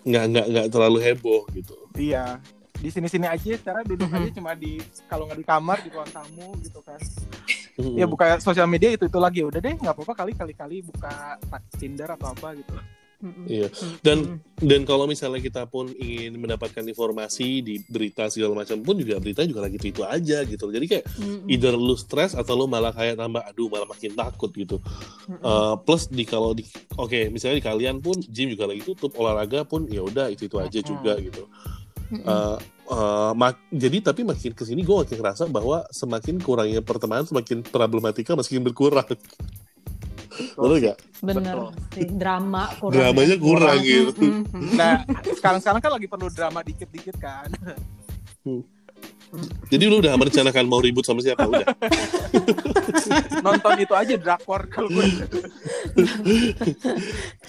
nggak 0.01 0.23
nggak 0.27 0.45
nggak 0.49 0.67
terlalu 0.73 0.99
heboh 0.99 1.45
gitu 1.53 1.77
iya 1.93 2.41
di 2.73 2.89
sini-sini 2.89 3.29
aja 3.29 3.53
secara 3.53 3.85
duduk 3.85 4.09
Mhm. 4.09 4.17
aja 4.17 4.29
cuma 4.33 4.51
di 4.57 4.81
kalau 5.05 5.29
nggak 5.29 5.37
di 5.37 5.45
kamar 5.45 5.77
di 5.85 5.89
ruang 5.93 6.09
tamu 6.09 6.49
gitu 6.65 6.81
kan. 6.81 6.97
Hmm. 7.77 7.93
Ya 7.93 8.09
buka 8.09 8.41
sosial 8.41 8.65
media 8.65 8.89
itu 8.89 9.05
itu 9.05 9.19
lagi 9.21 9.45
udah 9.45 9.61
deh 9.61 9.77
nggak 9.77 9.93
apa-apa 9.93 10.25
kali 10.25 10.33
kali 10.33 10.53
kali 10.57 10.77
buka 10.81 11.37
Tinder 11.77 12.09
atau 12.09 12.33
apa 12.33 12.57
gitu. 12.57 12.73
Iya. 13.45 13.69
Dan 14.01 14.41
dan 14.57 14.81
kalau 14.83 15.05
misalnya 15.05 15.37
kita 15.37 15.65
pun 15.65 15.93
ingin 15.93 16.37
mendapatkan 16.37 16.81
informasi 16.81 17.61
di 17.61 17.77
berita 17.85 18.25
segala 18.27 18.57
macam 18.57 18.81
pun 18.81 18.97
juga 18.97 19.21
berita 19.21 19.45
juga 19.45 19.65
lagi 19.65 19.77
itu 19.77 20.01
aja 20.01 20.41
gitu. 20.41 20.69
Jadi 20.69 20.85
kayak 20.89 21.05
either 21.45 21.77
lu 21.77 21.93
stres 21.93 22.33
atau 22.33 22.57
lu 22.57 22.65
malah 22.65 22.89
kayak 22.89 23.17
tambah 23.17 23.41
aduh 23.45 23.69
malah 23.69 23.85
makin 23.85 24.13
takut 24.13 24.49
gitu. 24.51 24.81
Eh, 25.29 25.75
plus 25.85 26.09
di 26.09 26.25
kalau 26.25 26.51
di 26.51 26.65
oke 26.97 27.29
misalnya 27.29 27.61
di 27.61 27.65
kalian 27.65 28.01
pun 28.01 28.17
gym 28.17 28.49
juga 28.53 28.65
lagi 28.65 28.81
tutup 28.81 29.13
olahraga 29.17 29.61
pun 29.63 29.85
ya 29.85 30.01
udah 30.01 30.29
itu 30.29 30.49
itu 30.49 30.57
aja 30.57 30.79
juga 30.81 31.13
gitu. 31.21 31.45
Eh, 32.11 32.57
mak- 33.37 33.71
jadi 33.71 34.03
tapi 34.03 34.27
makin 34.27 34.51
ke 34.51 34.67
sini 34.67 34.83
gue 34.83 34.91
makin 34.91 35.15
ngerasa 35.15 35.47
bahwa 35.47 35.87
semakin 35.95 36.43
kurangnya 36.43 36.83
pertemanan 36.83 37.23
semakin 37.23 37.63
problematika 37.63 38.35
makin 38.35 38.65
berkurang. 38.67 39.07
Betul 40.31 40.79
gak? 40.79 40.95
bener 41.21 41.53
Betul. 41.53 41.69
sih 41.93 42.05
drama 42.09 42.65
kurang 42.75 42.93
Dramanya 42.97 43.35
kurang 43.37 43.77
Mm, 43.77 43.83
gitu. 43.83 44.11
mm, 44.17 44.25
mm, 44.25 44.43
mm. 44.49 44.69
Nah, 44.73 44.93
sekarang-sekarang 45.33 45.79
kan 45.79 45.91
lagi 45.91 46.07
perlu 46.07 46.27
drama 46.27 46.59
dikit-dikit 46.61 47.15
kan. 47.15 47.47
Jadi 49.69 49.83
lu 49.85 49.97
udah 49.97 50.13
merencanakan 50.13 50.65
mau 50.65 50.77
ribut 50.77 51.01
sama 51.01 51.19
siapa 51.19 51.45
udah? 51.45 51.65
Nonton 53.41 53.73
itu 53.77 53.93
aja 53.93 54.13
drakor 54.13 54.65
kalau 54.67 54.89
gue. 54.89 55.05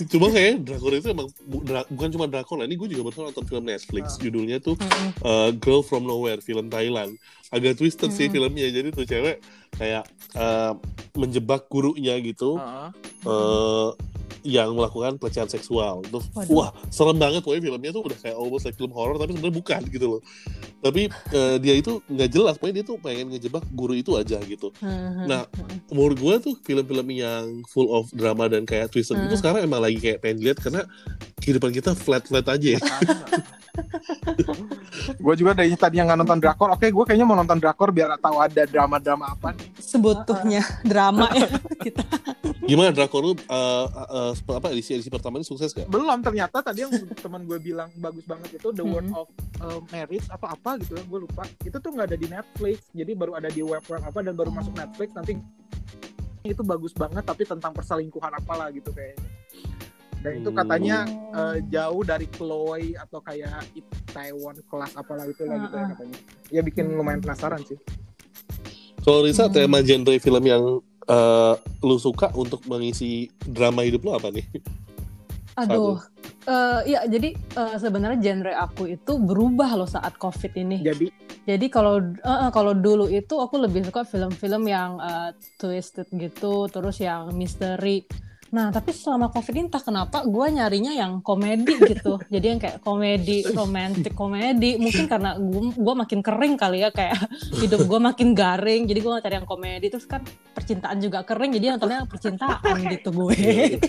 Cuma 0.08 0.28
kayak 0.28 0.62
drakor 0.62 0.92
itu 0.92 1.08
emang 1.08 1.26
bu- 1.42 1.60
dra- 1.60 1.86
bukan 1.88 2.08
cuma 2.10 2.24
drakor 2.26 2.56
lah. 2.56 2.64
Ini 2.64 2.74
gue 2.76 2.88
juga 2.88 3.02
baru 3.04 3.26
nonton 3.26 3.44
film 3.44 3.64
Netflix. 3.64 4.16
Judulnya 4.16 4.58
tuh 4.58 4.76
uh, 5.20 5.50
Girl 5.52 5.80
from 5.80 6.04
Nowhere, 6.04 6.38
film 6.38 6.68
Thailand. 6.68 7.16
Agak 7.48 7.76
twisted 7.76 8.10
sih 8.10 8.26
Hmm. 8.26 8.32
filmnya. 8.32 8.66
Jadi 8.68 8.88
tuh 8.90 9.04
cewek 9.04 9.38
kayak 9.72 10.04
uh, 10.34 10.72
menjebak 11.16 11.68
gurunya 11.68 12.16
gitu. 12.20 12.56
Uh, 13.22 13.94
yang 14.42 14.74
melakukan 14.74 15.16
pelecehan 15.16 15.48
seksual. 15.48 16.02
Terus, 16.06 16.26
Waduh. 16.34 16.50
wah, 16.52 16.70
serem 16.90 17.16
banget 17.18 17.40
pokoknya 17.46 17.62
filmnya 17.70 17.90
tuh 17.94 18.02
udah 18.06 18.18
kayak 18.18 18.36
almost 18.36 18.66
like 18.66 18.76
film 18.76 18.92
horror 18.94 19.16
tapi 19.18 19.34
sebenarnya 19.34 19.56
bukan 19.56 19.80
gitu 19.88 20.06
loh. 20.06 20.20
Tapi 20.82 21.02
uh, 21.32 21.56
dia 21.62 21.74
itu 21.78 22.02
nggak 22.10 22.30
jelas, 22.30 22.54
pokoknya 22.58 22.82
dia 22.82 22.86
tuh 22.86 22.96
pengen 22.98 23.26
ngejebak 23.30 23.64
guru 23.70 23.94
itu 23.94 24.18
aja 24.18 24.38
gitu. 24.42 24.74
Nah, 25.26 25.46
Menurut 25.92 26.18
gue 26.18 26.34
tuh 26.40 26.54
film-film 26.64 27.04
yang 27.12 27.44
full 27.68 27.92
of 27.92 28.08
drama 28.16 28.48
dan 28.48 28.64
kayak 28.64 28.88
twisted 28.88 29.14
Hmm. 29.14 29.28
itu 29.28 29.36
sekarang 29.38 29.68
emang 29.68 29.84
lagi 29.84 30.00
kayak 30.00 30.24
pengen 30.24 30.40
lihat 30.40 30.58
karena 30.58 30.82
kehidupan 31.38 31.68
kita 31.70 31.92
flat-flat 31.92 32.48
aja 32.48 32.68
ya. 32.74 32.80
gue 35.22 35.34
juga 35.34 35.52
dari 35.56 35.72
tadi 35.74 35.96
yang 36.00 36.08
nggak 36.08 36.20
nonton 36.24 36.38
drakor, 36.40 36.68
oke 36.72 36.84
gue 36.84 37.04
kayaknya 37.04 37.26
mau 37.26 37.36
nonton 37.36 37.56
drakor 37.56 37.88
biar 37.88 38.16
tahu 38.20 38.36
ada 38.38 38.62
drama-drama 38.68 39.32
apa 39.32 39.56
nih. 39.56 39.68
sebutuhnya 39.80 40.62
drama 40.90 41.28
ya 41.32 41.48
kita 41.84 42.04
Gimana 42.62 42.94
drakor 42.94 43.20
lu 43.26 43.32
uh, 43.32 43.86
uh, 43.90 44.31
uh, 44.32 44.56
apa 44.56 44.72
edisi 44.72 44.96
edisi 44.96 45.12
pertama 45.12 45.36
ini 45.36 45.44
sukses 45.44 45.70
gak? 45.70 45.86
Belum 45.86 46.18
ternyata 46.24 46.64
tadi 46.64 46.82
yang 46.82 46.92
teman 47.20 47.44
gue 47.44 47.58
bilang 47.58 47.92
bagus 47.96 48.24
banget 48.24 48.56
itu 48.56 48.68
The 48.72 48.82
Word 48.82 49.06
Hmm. 49.06 49.20
of 49.20 49.26
uh, 49.60 49.80
Marriage 49.92 50.26
apa 50.28 50.56
apa 50.56 50.80
gitu 50.80 50.96
ya, 50.96 51.04
gue 51.04 51.20
lupa. 51.22 51.44
Itu 51.60 51.76
tuh 51.76 51.90
nggak 51.92 52.06
ada 52.08 52.18
di 52.18 52.28
Netflix, 52.28 52.88
jadi 52.92 53.12
baru 53.12 53.36
ada 53.36 53.48
di 53.48 53.60
web 53.60 53.84
web 53.84 54.02
apa 54.02 54.18
dan 54.20 54.32
baru 54.32 54.48
masuk 54.48 54.72
Netflix 54.72 55.12
nanti 55.12 55.36
itu 56.42 56.62
bagus 56.62 56.90
banget 56.90 57.22
tapi 57.22 57.46
tentang 57.46 57.70
perselingkuhan 57.70 58.32
apalah 58.34 58.72
gitu 58.72 58.90
kayaknya. 58.90 59.22
Dan 60.22 60.38
itu 60.38 60.50
Hmm. 60.50 60.58
katanya 60.62 60.96
uh, 61.34 61.56
jauh 61.66 62.02
dari 62.02 62.26
Chloe 62.30 62.94
atau 62.94 63.18
kayak 63.18 63.66
Taiwan 64.10 64.54
kelas 64.66 64.94
apalah 64.94 65.26
itu 65.26 65.42
lah 65.42 65.58
gitu 65.60 65.74
ya 65.74 65.82
ah. 65.82 65.88
katanya. 65.94 66.18
Ya 66.50 66.60
bikin 66.62 66.94
lumayan 66.94 67.18
penasaran 67.18 67.62
sih. 67.66 67.78
Kalau 69.02 69.26
Risa 69.26 69.50
Hmm. 69.50 69.54
tema 69.54 69.82
genre 69.82 70.14
film 70.16 70.44
yang 70.46 70.78
uh, 71.08 71.54
lu 71.82 71.96
suka 71.98 72.30
untuk 72.36 72.62
mengisi 72.68 73.30
drama 73.46 73.82
hidup 73.82 74.04
lu 74.04 74.12
apa 74.14 74.30
nih? 74.30 74.46
aduh 75.52 76.00
Eh, 76.42 76.80
ya 76.90 77.06
jadi 77.06 77.38
eh, 77.38 77.76
sebenarnya 77.78 78.18
genre 78.18 78.50
aku 78.50 78.90
itu 78.90 79.14
berubah 79.14 79.78
loh 79.78 79.86
saat 79.86 80.18
covid 80.18 80.50
ini 80.58 80.82
Jadi 80.82 81.06
Jadi 81.42 81.66
kalau 81.70 81.98
eh, 82.02 82.38
eh, 82.46 82.50
kalau 82.54 82.74
dulu 82.74 83.06
itu 83.10 83.34
aku 83.38 83.62
lebih 83.62 83.86
suka 83.86 84.06
film-film 84.06 84.62
yang 84.66 84.98
eh, 85.02 85.34
twisted 85.58 86.06
gitu, 86.14 86.70
terus 86.70 87.02
yang 87.02 87.34
misteri. 87.34 88.06
Nah, 88.52 88.68
tapi 88.68 88.92
selama 88.92 89.32
covid 89.32 89.56
ini 89.56 89.72
entah 89.72 89.80
kenapa 89.80 90.28
gue 90.28 90.46
nyarinya 90.52 90.92
yang 90.92 91.24
komedi 91.24 91.72
gitu. 91.96 92.20
Jadi 92.28 92.46
yang 92.52 92.60
kayak 92.60 92.84
komedi, 92.84 93.48
romantic 93.48 94.12
komedi. 94.12 94.76
Mungkin 94.76 95.08
karena 95.08 95.40
gue 95.72 95.94
makin 95.96 96.20
kering 96.20 96.60
kali 96.60 96.84
ya 96.84 96.92
kayak 96.92 97.16
hidup 97.64 97.88
gue 97.88 98.00
makin 98.00 98.36
garing. 98.36 98.84
Jadi 98.84 99.00
gue 99.00 99.12
cari 99.24 99.34
yang 99.40 99.48
komedi. 99.48 99.88
Terus 99.88 100.04
kan 100.04 100.20
percintaan 100.52 101.00
juga 101.00 101.24
kering. 101.24 101.56
Jadi 101.56 101.64
nontonnya 101.72 102.04
percintaan 102.04 102.76
gitu 102.92 103.08
gue. 103.08 103.80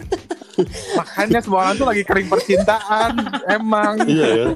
Makanya 0.99 1.39
semua 1.41 1.59
orang 1.67 1.75
tuh 1.77 1.87
lagi 1.87 2.03
kering 2.05 2.27
percintaan 2.29 3.11
emang. 3.49 3.93
iya 4.05 4.27
ya. 4.29 4.47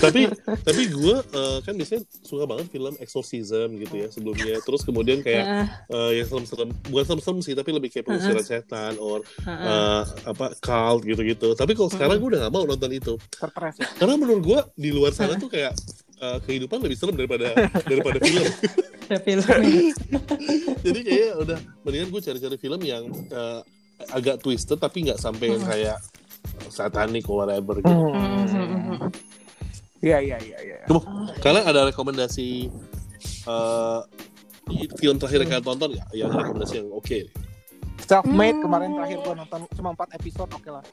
tapi 0.00 0.30
tapi 0.64 0.82
gue 0.88 1.16
uh, 1.20 1.58
kan 1.62 1.74
biasanya 1.76 2.02
suka 2.24 2.44
banget 2.48 2.66
film 2.72 2.94
exorcism 2.98 3.76
gitu 3.80 3.94
ya 3.94 4.08
sebelumnya. 4.08 4.56
Terus 4.64 4.82
kemudian 4.82 5.20
kayak 5.20 5.44
Heeh, 5.44 5.66
uh, 5.92 6.10
yang 6.12 6.26
serem-serem, 6.26 6.70
bukan 6.88 7.04
serem-serem 7.04 7.38
sih, 7.44 7.54
tapi 7.54 7.70
lebih 7.72 7.92
kayak 7.92 8.08
pengusiran 8.08 8.44
setan 8.44 8.94
or 8.98 9.20
heeh. 9.44 9.66
uh, 9.68 10.02
apa 10.28 10.56
cult 10.60 11.02
gitu-gitu. 11.04 11.52
Tapi 11.54 11.72
kalau 11.76 11.90
sekarang 11.92 12.16
gue 12.18 12.28
udah 12.36 12.40
gak 12.48 12.54
mau 12.54 12.64
nonton 12.64 12.90
itu. 12.92 13.14
Terpres 13.32 13.76
ya. 13.80 13.88
Karena 13.96 14.14
menurut 14.16 14.42
gue 14.42 14.60
di 14.76 14.90
luar 14.92 15.12
sana 15.12 15.36
tuh 15.36 15.52
kayak 15.52 15.72
uh, 16.20 16.38
kehidupan 16.44 16.80
lebih 16.80 16.96
serem 16.96 17.16
daripada 17.16 17.52
daripada 17.84 18.18
film. 18.20 18.46
Ada 19.06 19.18
filmnya. 19.22 19.94
Jadi 20.86 21.00
kayaknya 21.06 21.30
udah 21.38 21.58
mendingan 21.86 22.08
gue 22.10 22.20
cari-cari 22.26 22.56
film 22.58 22.80
yang 22.82 23.04
uh, 23.30 23.60
agak 24.12 24.42
twisted 24.42 24.78
tapi 24.78 25.06
nggak 25.06 25.18
sampai 25.18 25.56
yang 25.56 25.62
kayak 25.64 25.98
satanik 26.70 27.26
or 27.26 27.42
whatever 27.44 27.78
gitu. 27.80 27.94
Iya 30.04 30.18
iya 30.22 30.36
iya 30.38 30.58
iya. 30.62 30.76
Kalian 31.40 31.64
ada 31.66 31.88
rekomendasi 31.88 32.68
uh, 33.48 34.04
film 35.00 35.16
terakhir 35.18 35.42
yang 35.42 35.50
kalian 35.56 35.66
tonton 35.66 35.88
nggak? 35.96 36.08
Yang 36.12 36.30
rekomendasi 36.36 36.74
yang 36.84 36.88
oke. 36.92 37.18
Self 38.06 38.24
made 38.28 38.54
Hmm. 38.54 38.64
kemarin 38.68 38.90
terakhir 38.94 39.18
gua 39.24 39.34
nonton 39.34 39.60
cuma 39.74 39.90
4 39.96 40.18
episode 40.20 40.50
oke 40.52 40.70
lah. 40.70 40.84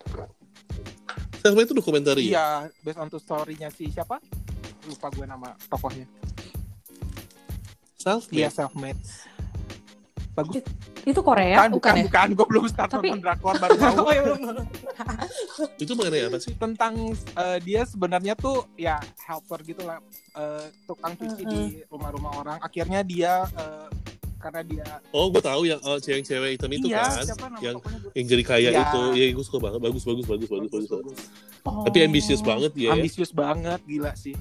Saya 1.44 1.60
itu 1.60 1.76
dokumenter 1.76 2.16
ya. 2.18 2.24
Iya, 2.24 2.48
based 2.82 2.96
on 2.96 3.12
to 3.12 3.20
story-nya 3.20 3.68
si 3.68 3.92
siapa? 3.92 4.16
Lupa 4.88 5.12
gue 5.12 5.28
nama 5.28 5.52
tokohnya. 5.68 6.08
Self 8.00 8.32
Iya, 8.32 8.48
self 8.48 8.72
made. 8.80 9.00
Bagus. 10.34 10.66
Itu 11.04 11.22
Korea, 11.22 11.62
Bukan, 11.62 11.70
bukan, 11.72 11.78
bukan, 11.78 11.94
ya? 11.94 12.04
bukan. 12.04 12.28
Gue 12.34 12.48
belum 12.48 12.66
start 12.66 12.90
Tapi- 12.90 13.06
nonton 13.08 13.20
drakor 13.22 13.56
baru 13.56 13.76
tahu. 13.76 13.96
Oh, 14.04 14.12
iya, 14.12 14.22
belum. 14.24 14.40
Itu 15.84 15.92
mengenai 15.94 16.22
apa 16.26 16.38
sih? 16.38 16.54
tentang 16.56 16.94
eh, 17.14 17.58
dia 17.60 17.82
sebenarnya 17.84 18.34
tuh 18.36 18.66
ya 18.76 18.98
helper 19.20 19.62
gitu 19.64 19.84
lah 19.84 20.02
eh, 20.34 20.66
tukang 20.84 21.14
cuci 21.14 21.44
di 21.44 21.62
rumah-rumah 21.86 22.32
orang 22.36 22.58
akhirnya 22.60 23.02
dia 23.02 23.46
eh, 23.48 23.88
karena 24.38 24.62
dia 24.62 24.86
Oh, 25.10 25.30
gue 25.30 25.40
tahu 25.40 25.64
yang 25.64 25.80
oh, 25.82 25.96
cewek-cewek 25.98 26.58
hitam 26.58 26.68
itu 26.70 26.90
iya 26.90 27.06
kan. 27.06 27.24
yang 27.60 27.78
gua- 27.78 28.12
yang 28.12 28.26
jadi 28.28 28.44
kaya 28.44 28.70
Iya. 28.70 28.82
itu. 28.84 29.02
Ya, 29.14 29.26
gue 29.32 29.46
suka 29.46 29.60
banget. 29.62 29.80
Bagus, 29.80 30.04
bagus, 30.04 30.26
bagus, 30.26 30.48
bagus, 30.48 30.70
bagus. 30.70 30.90
bagus. 30.90 31.18
Oh. 31.64 31.86
Tapi 31.86 31.98
ambisius 32.02 32.42
banget 32.42 32.72
ya. 32.74 32.92
ambisius 32.92 33.32
banget 33.32 33.80
gila 33.84 34.12
sih 34.14 34.34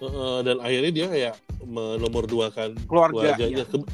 Heeh, 0.00 0.38
dan 0.42 0.56
akhirnya 0.58 0.90
dia 0.90 1.06
kayak 1.06 1.34
menomorduakan 1.62 2.74
Keluarga, 2.82 3.38
keluarganya. 3.38 3.46
iya. 3.54 3.64
Ke- 3.64 3.86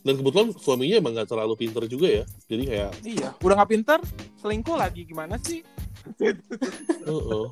dan 0.00 0.14
kebetulan 0.16 0.48
suaminya 0.56 0.96
emang 1.00 1.12
gak 1.16 1.28
terlalu 1.28 1.54
pinter 1.60 1.84
juga 1.84 2.08
ya. 2.22 2.24
Jadi 2.48 2.62
kayak, 2.66 2.90
iya 3.04 3.28
udah 3.40 3.54
nggak 3.60 3.70
pinter 3.70 3.98
selingkuh 4.40 4.76
lagi 4.76 5.04
gimana 5.04 5.36
sih 5.40 5.60
heeh. 6.20 7.46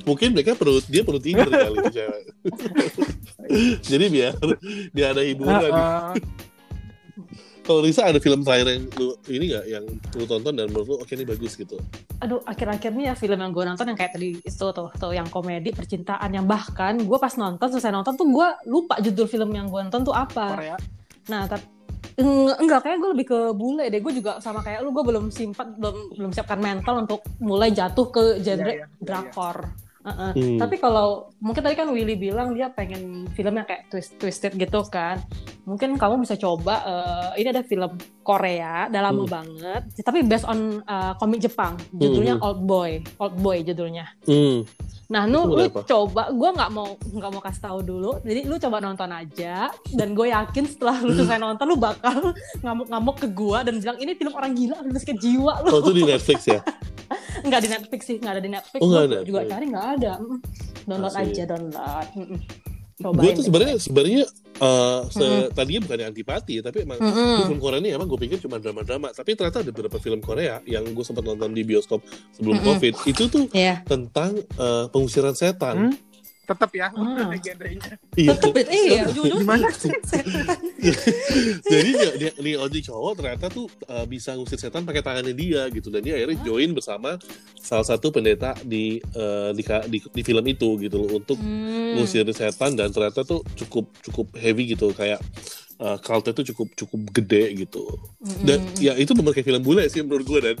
Mungkin 0.08 0.34
mereka 0.34 0.58
perlu 0.58 0.82
dia 0.86 1.02
perlu 1.06 1.20
tidur 1.22 1.46
kali 1.46 1.78
itu 1.78 1.90
cewek. 2.02 2.24
Jadi 3.90 4.04
biar 4.10 4.34
dia 4.90 5.06
ada 5.14 5.22
hiburan. 5.22 5.72
Heeh. 5.72 6.10
Kalau 7.62 7.78
Risa 7.78 8.10
ada 8.10 8.18
film 8.18 8.42
terakhir 8.42 8.74
yang 8.74 8.84
lu 8.98 9.14
ini 9.30 9.54
gak 9.54 9.64
yang 9.70 9.84
lu 10.18 10.24
tonton 10.26 10.50
dan 10.58 10.66
menurut 10.66 10.86
lu 10.90 10.96
oke 10.98 11.12
ini 11.14 11.22
bagus 11.22 11.54
gitu. 11.54 11.78
aduh 12.18 12.42
akhir-akhir 12.46 12.90
ini 12.94 13.10
ya 13.10 13.14
film 13.14 13.38
yang 13.38 13.50
gue 13.50 13.64
nonton 13.66 13.86
yang 13.86 13.98
kayak 13.98 14.14
tadi 14.14 14.38
itu 14.38 14.66
tuh 14.70 14.90
tuh 14.94 15.10
yang 15.10 15.26
komedi 15.26 15.74
percintaan 15.74 16.30
yang 16.30 16.46
bahkan 16.46 16.98
gue 16.98 17.18
pas 17.18 17.34
nonton 17.34 17.66
selesai 17.66 17.90
nonton 17.90 18.14
tuh 18.14 18.26
gue 18.30 18.48
lupa 18.70 18.98
judul 19.02 19.26
film 19.26 19.50
yang 19.54 19.66
gue 19.70 19.80
nonton 19.82 20.02
tuh 20.02 20.14
apa. 20.14 20.46
Korea. 20.54 20.76
Nah 21.30 21.46
tapi 21.46 21.66
enggak 22.62 22.80
kayak 22.84 22.98
gue 22.98 23.10
lebih 23.14 23.26
ke 23.30 23.38
bule 23.54 23.86
deh. 23.90 24.00
Gue 24.02 24.12
juga 24.14 24.42
sama 24.42 24.62
kayak 24.62 24.82
lu 24.82 24.90
gue 24.90 25.04
belum 25.06 25.30
simpat 25.30 25.78
belum 25.78 26.18
belum 26.18 26.30
siapkan 26.34 26.58
mental 26.58 27.06
untuk 27.06 27.22
mulai 27.42 27.70
jatuh 27.70 28.06
ke 28.10 28.22
genre 28.42 28.70
Iya, 28.70 28.86
iya, 28.86 28.86
iya, 28.86 28.98
drakor 29.02 29.81
Hmm. 30.02 30.58
Tapi 30.58 30.76
kalau 30.76 31.30
mungkin 31.38 31.62
tadi 31.62 31.74
kan 31.74 31.86
Willy 31.86 32.14
bilang 32.14 32.52
dia 32.52 32.66
pengen 32.68 33.30
film 33.32 33.54
yang 33.54 33.62
kayak 33.62 33.86
twist 33.86 34.18
twisted 34.18 34.52
gitu 34.52 34.82
kan. 34.84 35.22
Mungkin 35.62 35.94
kamu 35.94 36.18
bisa 36.18 36.34
coba 36.34 36.82
eh, 36.82 37.40
ini 37.40 37.48
ada 37.48 37.62
film 37.62 37.94
Korea, 38.20 38.90
udah 38.90 38.98
lama 39.00 39.22
Hmm. 39.22 39.30
banget, 39.32 39.82
tapi 40.02 40.22
based 40.22 40.42
on 40.44 40.82
eh, 40.82 41.12
komik 41.16 41.38
Jepang. 41.38 41.78
Judulnya 41.92 42.34
Hmm. 42.34 42.44
Old 42.44 42.60
Boy, 42.62 42.90
Old 43.16 43.36
Boy 43.36 43.62
judulnya. 43.62 44.10
Hmm. 44.26 44.66
Nah, 45.06 45.28
lu, 45.28 45.44
lu 45.44 45.68
apa? 45.68 45.84
coba, 45.84 46.32
gue 46.32 46.50
nggak 46.50 46.70
mau 46.72 46.88
nggak 46.96 47.30
mau 47.30 47.42
kasih 47.44 47.62
tahu 47.62 47.78
dulu. 47.84 48.16
Jadi 48.22 48.40
lu 48.42 48.56
coba 48.56 48.80
nonton 48.80 49.06
aja, 49.06 49.68
dan 49.92 50.16
gue 50.16 50.26
yakin 50.26 50.64
setelah 50.64 50.98
lu 50.98 51.12
selesai 51.12 51.36
nonton 51.36 51.68
lu 51.68 51.76
bakal 51.76 52.32
ngamuk-ngamuk 52.64 53.20
ke 53.20 53.28
gue 53.28 53.58
dan 53.60 53.74
bilang 53.76 53.98
ini 53.98 54.16
film 54.16 54.32
orang 54.32 54.50
gila, 54.50 54.80
film 54.80 54.96
sakit 54.96 55.18
jiwa 55.20 55.52
lu. 55.62 55.68
Oh 55.68 55.78
itu 55.80 55.92
di 55.92 56.02
Netflix 56.02 56.48
ya? 56.48 56.58
Nggak 57.42 57.60
di 57.60 57.68
Netflix 57.68 58.00
sih, 58.04 58.16
nggak 58.16 58.32
ada 58.32 58.40
di 58.40 58.50
Netflix. 58.50 58.80
Oh, 58.80 58.88
Gua 58.88 59.00
ada. 59.02 59.18
juga 59.22 59.38
Oh. 59.38 59.48
cari 59.48 59.64
nggak 59.66 59.86
ada. 59.96 60.12
Download 60.82 61.10
Asik. 61.12 61.26
aja, 61.28 61.42
download. 61.48 62.08
Gue 63.02 63.30
tuh 63.32 63.42
sebenarnya 63.42 63.76
sebenarnya 63.76 64.22
eh, 64.54 65.00
se- 65.08 65.18
Mm-mm. 65.18 65.50
tadinya 65.50 65.80
bukan 65.82 65.98
antipati 66.04 66.54
tapi 66.60 66.78
emang 66.80 66.96
Mm-mm. 66.96 67.38
film 67.42 67.58
Korea 67.58 67.80
ini 67.80 67.90
emang 67.90 68.06
gue 68.06 68.14
pikir 68.16 68.38
cuma 68.38 68.56
drama-drama 68.56 69.10
tapi 69.10 69.34
ternyata 69.34 69.58
ada 69.58 69.68
beberapa 69.68 69.98
film 69.98 70.20
Korea 70.20 70.62
yang 70.64 70.86
gue 70.86 71.02
sempat 71.02 71.24
nonton 71.24 71.50
di 71.50 71.62
bioskop 71.62 71.98
sebelum 72.30 72.56
Mm-mm. 72.56 72.68
covid 72.68 72.94
itu 73.04 73.26
tuh 73.26 73.50
Iya. 73.50 73.82
tentang 73.82 74.38
eh, 74.38 74.84
pengusiran 74.86 75.34
setan 75.34 75.90
Hmm? 75.90 75.94
Tetap 76.52 76.70
ya 76.70 76.86
Ah. 76.92 77.32
genrenya. 77.34 77.92
Iya. 78.12 78.36
Tetep 78.36 78.52
itu, 78.54 78.70
iya, 78.70 79.02
ujung-ujung 79.08 79.40
Gimana 79.40 79.68
sih? 79.72 79.88
Setan. 80.10 80.60
Jadi 81.64 81.90
dia, 81.90 82.10
dia 82.18 82.30
nih 82.36 82.54
Oji 82.58 82.80
cowok 82.82 83.12
ternyata 83.16 83.46
tuh 83.48 83.66
uh, 83.86 84.04
bisa 84.04 84.34
ngusir 84.34 84.58
setan 84.58 84.82
pakai 84.82 85.00
tangannya 85.00 85.32
dia 85.32 85.64
gitu 85.68 85.88
dan 85.88 86.00
dia 86.00 86.14
akhirnya 86.14 86.38
join 86.42 86.70
bersama 86.70 87.16
salah 87.56 87.86
satu 87.86 88.10
pendeta 88.10 88.52
di 88.60 89.00
uh, 89.14 89.50
di, 89.50 89.62
di 89.88 89.98
di 90.02 90.22
film 90.22 90.44
itu 90.44 90.68
gitu 90.78 90.96
loh 90.98 91.10
untuk 91.16 91.38
Hmm. 91.38 91.96
ngusir 91.96 92.28
setan 92.30 92.74
dan 92.74 92.90
ternyata 92.90 93.22
tuh 93.22 93.40
cukup 93.56 93.88
cukup 94.02 94.26
heavy 94.36 94.68
gitu 94.68 94.92
kayak 94.92 95.18
uh, 95.78 95.96
cultnya 95.98 96.32
tuh 96.32 96.44
cukup 96.44 96.68
cukup 96.74 97.00
gede 97.10 97.44
gitu 97.58 97.82
Mm-mm. 98.20 98.44
dan 98.44 98.58
ya 98.78 98.92
itu 98.94 99.10
bener 99.12 99.32
kayak 99.32 99.46
film 99.46 99.62
bule 99.62 99.82
sih 99.86 100.00
menurut 100.00 100.22
gue 100.22 100.40
dan 100.42 100.56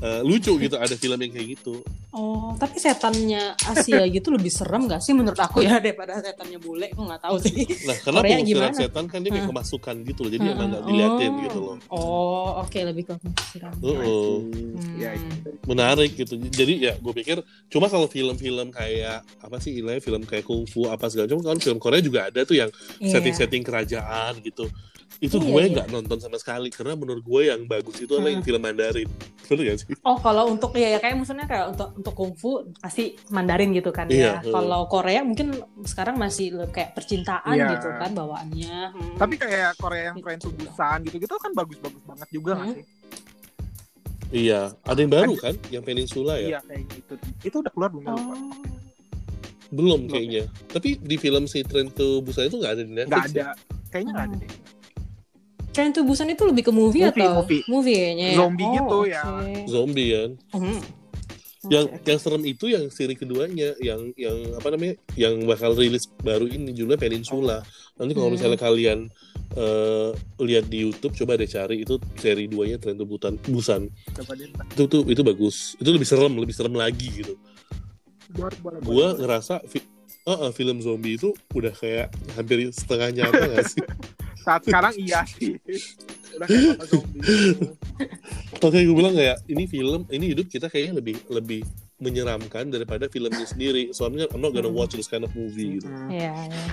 uh, 0.00 0.20
lucu 0.22 0.56
gitu 0.56 0.74
ada 0.74 0.94
film 0.94 1.18
yang 1.18 1.30
kayak 1.30 1.48
gitu 1.54 1.78
Oh, 2.14 2.54
tapi 2.54 2.78
setannya 2.78 3.58
Asia 3.58 4.06
gitu 4.14 4.30
lebih 4.30 4.46
serem 4.46 4.86
gak 4.86 5.02
sih 5.02 5.10
menurut 5.10 5.34
aku 5.34 5.66
ya 5.66 5.82
daripada 5.82 6.14
setannya 6.16 6.62
bule? 6.62 6.86
Aku 6.94 7.02
nggak 7.02 7.18
tahu 7.18 7.42
sih. 7.42 7.66
nah 7.82 7.96
karena 7.98 8.18
Korea 8.22 8.30
pengusiran 8.38 8.46
gimana? 8.62 8.78
setan 8.78 9.04
kan 9.10 9.18
dia 9.18 9.30
kayak 9.34 9.46
kemasukan 9.50 9.94
gitu 10.06 10.20
loh 10.22 10.30
jadi 10.30 10.44
emang 10.48 10.68
nggak 10.70 10.78
Oh. 10.78 10.88
diliatin 10.88 11.32
gitu 11.42 11.58
loh 11.58 11.76
Oh, 11.90 12.62
oke 12.62 12.78
lebih 12.78 13.02
ke 13.04 13.18
pengusiran. 13.18 13.74
Uh-uh. 13.82 14.46
Hmm. 14.46 14.94
Ya, 14.94 15.10
menarik 15.66 16.14
gitu 16.14 16.38
jadi 16.38 16.74
ya 16.78 16.94
gue 16.94 17.12
pikir 17.16 17.42
cuma 17.66 17.90
kalau 17.90 18.06
film-film 18.06 18.70
kayak 18.70 19.26
apa 19.42 19.56
sih 19.58 19.74
ilahnya 19.74 19.98
film 19.98 20.22
kayak 20.22 20.46
kungfu 20.46 20.86
apa 20.86 21.10
segala 21.10 21.26
macam 21.26 21.42
kan 21.42 21.58
film 21.58 21.78
Korea 21.78 21.98
juga 21.98 22.30
ada 22.30 22.46
tuh 22.46 22.54
yang 22.54 22.70
Iya. 23.02 23.10
setting-setting 23.10 23.66
kerajaan 23.66 24.38
gitu 24.38 24.70
itu 25.24 25.34
Iya, 25.34 25.46
gue 25.46 25.62
iya. 25.62 25.72
nggak 25.72 25.88
nonton 25.88 26.18
sama 26.18 26.36
sekali 26.36 26.68
karena 26.68 26.92
menurut 26.92 27.20
gue 27.20 27.42
yang 27.46 27.64
bagus 27.64 27.96
itu 27.96 28.12
adalah 28.12 28.28
Hmm. 28.28 28.34
yang 28.34 28.44
film 28.44 28.60
Mandarin 28.60 29.08
betul 29.40 29.56
gak 29.58 29.78
sih 29.78 29.96
Oh, 30.00 30.16
kalau 30.16 30.44
untuk 30.46 30.70
ya, 30.74 30.88
ya 30.88 30.98
kayak 30.98 31.16
maksudnya 31.16 31.44
kayak 31.44 31.66
untuk 31.70 31.88
untuk 31.94 32.12
kungfu 32.12 32.50
pasti 32.76 33.16
Mandarin 33.28 33.72
gitu 33.72 33.88
kan 33.88 34.04
Iya, 34.06 34.20
ya. 34.20 34.34
hmm. 34.38 34.52
Kalau 34.52 34.80
Korea 34.86 35.20
mungkin 35.20 35.48
sekarang 35.82 36.16
masih 36.16 36.46
kayak 36.68 36.92
percintaan 36.92 37.50
Iya. 37.50 37.72
gitu 37.72 37.88
kan 37.90 38.10
bawaannya. 38.10 38.76
Hmm. 38.90 39.16
Tapi 39.16 39.34
kayak 39.34 39.76
Korea 39.76 40.10
yang 40.10 40.18
Train 40.18 40.38
to 40.38 40.50
Busan 40.50 40.98
gitu-gitu 41.02 41.32
kan 41.34 41.52
bagus-bagus 41.52 42.02
banget 42.04 42.28
juga 42.30 42.50
nggak 42.54 42.66
Hmm. 42.66 42.76
sih? 42.76 42.84
iya 44.34 44.60
ada 44.82 44.98
yang 44.98 45.12
baru 45.12 45.32
kan 45.36 45.54
yang 45.68 45.80
Peninsula 45.80 46.34
ya 46.36 46.48
Iya 46.50 46.60
kayak 46.64 46.82
gitu. 46.90 47.14
Itu 47.44 47.56
udah 47.60 47.70
keluar 47.70 47.90
belum? 47.90 48.04
Oh. 48.04 48.12
Lupa. 48.14 48.36
belum 49.70 50.00
Belum 50.00 50.00
kayaknya 50.06 50.42
tapi 50.68 50.88
di 50.96 51.16
film 51.16 51.44
si 51.44 51.62
Train 51.62 51.88
to 51.88 52.18
Busan 52.20 52.46
itu 52.46 52.56
nggak 52.56 52.72
ada 52.72 52.82
di 52.82 52.90
Nggak 52.90 53.06
Netflix 53.06 53.30
ya? 53.30 53.42
ada. 53.42 53.46
Kayaknya 53.88 54.12
nggak 54.12 54.26
ada 54.26 54.36
deh. 54.36 54.50
Train 55.74 55.90
to 55.90 56.00
Busan 56.00 56.30
itu 56.30 56.42
lebih 56.44 56.62
ke 56.62 56.72
movie, 56.72 57.02
Movie, 57.02 57.18
atau 57.18 57.42
movie. 57.66 57.92
kayaknya 57.92 58.26
ya? 58.28 58.36
Zombie 58.38 58.64
Oh, 58.64 58.72
gitu 58.72 58.96
oke. 58.96 59.10
ya. 59.10 59.22
zombie 59.66 60.08
kan 60.08 60.30
Hmm. 60.54 60.80
yang 61.64 61.86
yang 61.98 62.18
serem 62.18 62.44
itu 62.44 62.64
yang 62.66 62.84
seri 62.88 63.12
keduanya 63.12 63.72
yang 63.78 64.12
yang 64.14 64.36
apa 64.52 64.68
namanya 64.68 64.94
yang 65.14 65.34
bakal 65.42 65.72
rilis 65.72 66.06
baru 66.18 66.44
ini 66.46 66.70
judulnya 66.70 66.96
Peninsula 66.96 67.64
nanti 67.94 68.12
kalau 68.12 68.28
Hmm. 68.28 68.36
misalnya 68.36 68.56
kalian 68.56 69.08
eh, 69.54 70.10
lihat 70.40 70.66
di 70.66 70.82
YouTube 70.82 71.14
coba 71.14 71.34
deh 71.34 71.46
cari 71.46 71.80
itu 71.80 71.96
seri 72.14 72.44
duanya 72.44 72.76
Tren 72.76 72.94
to 72.94 73.04
Busan 73.04 73.38
Busan 73.44 73.86
Coba 74.12 74.34
deh. 74.34 74.50
itu 74.50 74.82
tuh 74.84 75.02
itu 75.04 75.22
bagus 75.22 75.56
itu 75.74 75.88
lebih 75.88 76.04
serem 76.04 76.34
lebih 76.34 76.52
serem 76.52 76.74
lagi 76.74 77.08
gitu 77.14 77.34
Boleh, 78.30 78.58
boleh, 78.58 78.78
gua 78.80 78.94
boleh. 79.08 79.14
ngerasa 79.16 79.62
fi- 79.64 79.86
eh, 80.26 80.50
film 80.50 80.78
zombie 80.78 81.14
itu 81.14 81.32
udah 81.50 81.70
kayak 81.72 82.08
hampir 82.34 82.66
setengah 82.68 83.08
nyata 83.14 83.42
gak 83.48 83.64
sih 83.64 83.80
Saat 84.44 84.60
sekarang 84.62 84.92
iya 84.94 85.24
sih. 85.32 85.56
Udah 88.54 88.68
kayak 88.70 88.84
gue 88.84 88.96
bilang 88.96 89.14
kayak 89.14 89.36
ini 89.46 89.64
film, 89.64 90.04
ini 90.08 90.24
hidup 90.30 90.46
kita 90.46 90.68
kayaknya 90.68 91.00
lebih 91.00 91.16
lebih 91.28 91.60
menyeramkan 91.96 92.68
daripada 92.68 93.08
filmnya 93.08 93.44
sendiri. 93.44 93.90
Soalnya 93.90 94.28
I'm 94.30 94.40
not 94.40 94.52
gonna 94.52 94.68
Hmm. 94.68 94.76
watch 94.76 94.92
this 94.92 95.06
kind 95.06 95.22
of 95.22 95.32
movie 95.32 95.78
gitu. 95.78 95.88
Hmm. 95.88 96.10
Iya, 96.10 96.32
iya. 96.44 96.66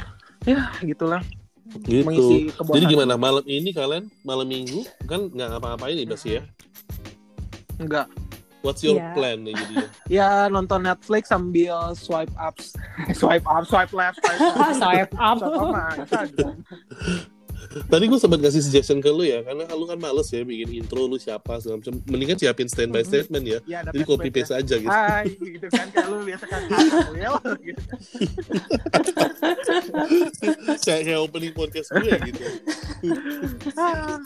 Ya, 0.43 0.59
gitulah. 0.83 1.23
Gitu. 1.79 2.51
Jadi 2.51 2.85
gimana 2.85 3.15
malam 3.15 3.45
ini 3.45 3.71
kalian 3.71 4.11
malam 4.21 4.43
minggu 4.43 4.83
kan 5.05 5.31
nggak 5.31 5.47
ngapa-ngapain 5.55 5.95
nih 5.95 6.03
pasti 6.05 6.35
ya? 6.35 6.43
Enggak. 7.77 8.11
What's 8.61 8.85
your 8.85 8.93
Iya. 8.93 9.13
plan 9.15 9.41
nih 9.41 9.53
jadinya? 9.55 9.87
Ya 10.21 10.29
nonton 10.45 10.83
Netflix 10.83 11.31
sambil 11.31 11.95
swipe 11.95 12.29
up, 12.35 12.59
swipe 13.17 13.47
up, 13.47 13.63
swipe 13.65 13.89
left, 13.89 14.19
swipe 14.19 14.37
up. 14.51 14.73
Swipe 14.75 15.13
up. 15.15 15.37
Swipe. 16.05 16.45
Tadi 17.71 18.03
gue 18.05 18.17
sempat 18.17 18.37
kasih 18.37 18.59
suggestion 18.59 18.97
ke 18.97 19.07
lu 19.07 19.21
ya, 19.21 19.41
karena 19.41 19.63
lu 19.71 19.85
kan 19.85 19.95
males 19.95 20.27
ya 20.27 20.41
bikin 20.41 20.75
intro 20.75 21.03
lu 21.03 21.15
siapa 21.15 21.57
segala 21.57 21.79
macam. 21.79 21.93
Mendingan 22.03 22.35
siapin 22.35 22.65
standby 22.65 23.01
Mhm. 23.01 23.07
statement 23.07 23.43
ya. 23.45 23.57
Ya, 23.63 23.79
Jadi 23.85 24.03
copy 24.03 24.27
paste 24.29 24.53
aja 24.53 24.75
gitu. 24.75 24.87
Hai, 24.87 25.25
gitu 25.31 25.65
kan 25.67 25.85
kayak 25.89 26.05
lu 26.05 26.15
biasa 26.21 26.43
kan 26.45 26.59
gitu. 26.61 26.97
kayak 30.81 31.01
kayak 31.05 31.19
opening 31.19 31.53
podcast 31.53 31.87
gue 31.91 32.11
gitu. 32.25 32.41
Ah, 33.73 34.17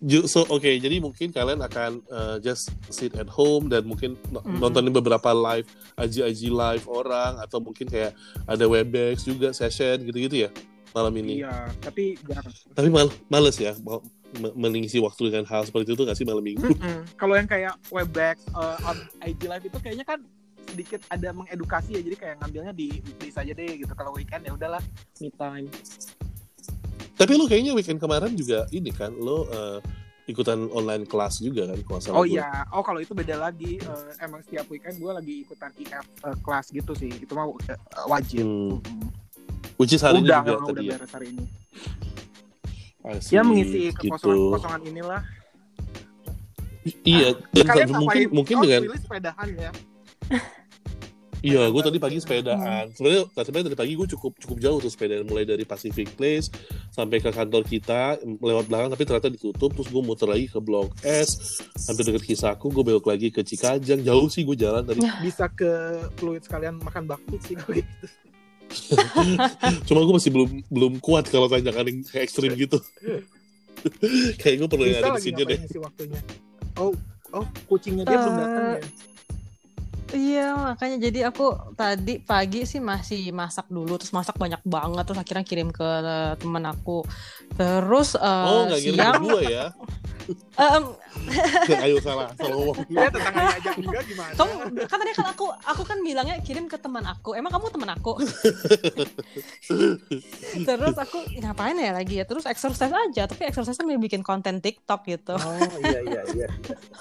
Ju- 0.00 0.26
So 0.26 0.42
oke, 0.44 0.66
jadi 0.68 0.98
mungkin 0.98 1.30
kalian 1.30 1.60
akan 1.60 1.90
uh, 2.08 2.36
just 2.38 2.70
sit 2.88 3.12
at 3.14 3.28
home 3.28 3.68
dan 3.68 3.84
mungkin 3.84 4.16
Mm-mm. 4.26 4.58
nontonin 4.58 4.90
beberapa 4.90 5.30
live 5.30 5.66
IG-IG 5.96 6.48
live 6.48 6.84
orang 6.86 7.36
atau 7.38 7.58
mungkin 7.58 7.84
kayak 7.84 8.12
ada 8.44 8.64
webex 8.64 9.22
juga 9.22 9.52
session 9.52 10.00
gitu-gitu 10.02 10.42
ya 10.42 10.48
malam 10.92 11.12
ini. 11.16 11.44
Iya, 11.44 11.68
tapi 11.80 12.16
jarang. 12.24 12.52
Tapi 12.72 12.88
mal 12.88 13.08
males 13.28 13.56
ya 13.56 13.72
mau 13.80 14.00
me- 14.36 14.54
mengisi 14.56 15.00
waktu 15.00 15.32
dengan 15.32 15.44
hal 15.48 15.64
seperti 15.64 15.92
itu 15.92 16.02
nggak 16.04 16.16
sih 16.16 16.26
malam 16.28 16.44
minggu? 16.44 16.68
Mm-mm. 16.68 17.04
Kalau 17.16 17.34
yang 17.36 17.48
kayak 17.48 17.74
Webex 17.88 18.44
uh, 18.52 18.76
on 18.86 18.96
IG 19.20 19.40
Live 19.44 19.64
itu 19.66 19.78
kayaknya 19.80 20.04
kan 20.04 20.20
sedikit 20.62 21.02
ada 21.10 21.34
mengedukasi 21.34 21.98
ya 21.98 22.00
jadi 22.00 22.16
kayak 22.16 22.36
ngambilnya 22.40 22.72
di 22.72 23.02
weekdays 23.02 23.36
aja 23.36 23.52
deh 23.52 23.72
gitu 23.76 23.92
kalau 23.92 24.14
weekend 24.14 24.46
ya 24.46 24.54
udahlah 24.54 24.80
me 25.18 25.28
time 25.34 25.66
Tapi 27.12 27.32
lo 27.36 27.44
kayaknya 27.44 27.76
weekend 27.76 28.00
kemarin 28.00 28.32
juga 28.32 28.64
ini 28.70 28.88
kan 28.88 29.12
lo 29.12 29.44
uh, 29.50 29.78
ikutan 30.24 30.70
online 30.70 31.04
kelas 31.04 31.42
juga 31.42 31.66
kan 31.66 31.78
kalau 31.82 32.00
salah 32.00 32.16
oh 32.22 32.26
iya 32.26 32.62
oh 32.72 32.80
kalau 32.80 33.02
itu 33.02 33.12
beda 33.12 33.36
lagi 33.36 33.82
Uh, 33.82 34.14
emang 34.22 34.40
setiap 34.46 34.70
weekend 34.70 34.96
gue 34.96 35.12
lagi 35.12 35.34
ikutan 35.42 35.74
IF 35.76 36.06
uh, 36.22 36.36
kelas 36.40 36.70
gitu 36.70 36.94
sih 36.94 37.10
itu 37.10 37.32
mah 37.34 37.50
uh, 37.50 37.58
wajib 38.06 38.46
Hmm. 38.46 38.78
Which 39.82 39.98
is 39.98 40.02
hari 40.06 40.22
udah 40.22 40.46
ini 40.46 40.46
juga 40.46 40.62
tadi 40.62 40.70
udah 40.70 40.84
ya. 40.86 40.94
beres 40.94 41.10
hari 41.10 41.26
ini. 41.34 41.44
Asik, 43.02 43.34
ya 43.34 43.40
mengisi 43.42 43.80
gitu. 43.90 43.98
kekosongan-kekosongan 43.98 44.80
inilah. 44.86 45.22
Iya, 47.02 47.28
dan 47.50 47.64
kalian 47.66 47.88
mungkin 47.90 48.06
ngapain? 48.06 48.28
mungkin 48.30 48.54
oh, 48.54 48.62
dengan 48.62 48.80
pilih 48.86 49.02
sepedahan 49.02 49.48
ya. 49.58 49.70
Iya, 51.42 51.74
gue 51.74 51.82
tadi 51.82 51.98
pagi 51.98 52.22
sepedaan. 52.22 52.94
Sebenarnya 52.94 53.26
sebenarnya 53.34 53.66
tadi 53.74 53.78
pagi 53.82 53.98
gue 53.98 54.08
cukup 54.14 54.38
cukup 54.38 54.62
jauh 54.62 54.78
tuh 54.78 54.94
sepedaan. 54.94 55.26
Mulai 55.26 55.42
dari 55.42 55.66
Pacific 55.66 56.14
Place 56.14 56.46
sampai 56.94 57.18
ke 57.18 57.34
kantor 57.34 57.66
kita 57.66 58.22
lewat 58.22 58.70
belakang 58.70 58.94
tapi 58.94 59.02
ternyata 59.02 59.26
ditutup. 59.26 59.74
Terus 59.74 59.90
gue 59.90 60.02
muter 60.06 60.30
lagi 60.30 60.46
ke 60.46 60.62
Blok 60.62 60.94
S 61.02 61.58
hampir 61.90 62.06
deket 62.06 62.22
Kisahku 62.30 62.70
gue 62.70 62.86
belok 62.86 63.10
lagi 63.10 63.34
ke 63.34 63.42
Cikajang. 63.42 64.06
Jauh 64.06 64.30
sih 64.30 64.46
gue 64.46 64.54
jalan 64.54 64.86
tadi. 64.86 65.02
Bisa 65.18 65.50
ke 65.50 66.06
fluid 66.14 66.46
sekalian 66.46 66.78
makan 66.78 67.10
bakmi 67.10 67.42
sih 67.42 67.58
kalau 67.58 67.74
gitu 67.74 68.06
cuma 69.88 70.00
gue 70.04 70.14
masih 70.16 70.30
belum 70.32 70.50
belum 70.68 70.92
kuat 70.98 71.28
kalau 71.28 71.46
tanjakan 71.46 71.86
yang 71.88 71.98
kayak 72.06 72.24
ekstrim 72.28 72.52
gitu. 72.56 72.78
Kayak 74.38 74.62
gue 74.62 74.68
perlu 74.70 74.84
ada 74.94 75.18
di 75.18 75.22
sini 75.26 75.42
deh 75.42 75.58
waktunya? 75.82 76.20
Oh 76.78 76.94
oh 77.34 77.46
kucingnya 77.66 78.06
dia 78.06 78.14
belum 78.14 78.36
datang 78.38 78.66
ya 78.78 79.11
Iya 80.12 80.52
makanya 80.52 81.08
jadi 81.08 81.32
aku 81.32 81.72
tadi 81.72 82.20
pagi 82.20 82.68
sih 82.68 82.84
masih 82.84 83.32
masak 83.32 83.72
dulu 83.72 83.96
terus 83.96 84.12
masak 84.12 84.36
banyak 84.36 84.60
banget 84.60 85.04
terus 85.08 85.20
akhirnya 85.20 85.44
kirim 85.44 85.68
ke 85.72 85.88
temen 86.36 86.64
aku. 86.68 87.00
Terus 87.56 88.20
eh, 88.20 88.48
oh 88.48 88.68
ke 88.68 88.76
siang 88.76 89.24
gue 89.24 89.42
ya? 89.48 89.72
Em, 90.54 90.84
ayo 91.82 91.98
salah 91.98 92.30
salah 92.38 92.54
ngomong. 92.54 92.78
Dia 92.86 93.10
tetangganya 93.14 93.52
ajak 93.58 93.74
juga 93.80 94.00
gimana? 94.06 94.32
Kamu 94.38 94.52
kan 94.86 94.96
tadi 95.02 95.12
kan 95.18 95.26
aku 95.34 95.46
aku 95.50 95.82
kan 95.82 95.98
bilangnya 96.04 96.36
kirim 96.46 96.70
ke 96.70 96.78
teman 96.78 97.02
aku. 97.02 97.34
Emang 97.34 97.50
kamu 97.50 97.74
teman 97.74 97.90
aku? 97.90 98.20
Terus 100.68 100.94
aku 100.94 101.18
ngapain 101.42 101.74
ya 101.74 101.96
lagi 101.96 102.22
ya? 102.22 102.24
Terus 102.28 102.46
exercise 102.46 102.92
aja 102.92 103.26
tapi 103.26 103.48
exercise 103.48 103.74
sambil 103.74 103.98
bikin 103.98 104.22
konten 104.22 104.62
TikTok 104.62 105.02
gitu. 105.10 105.34
Oh 105.34 105.58
iya 105.82 106.00
iya 106.06 106.22
iya. 106.36 106.48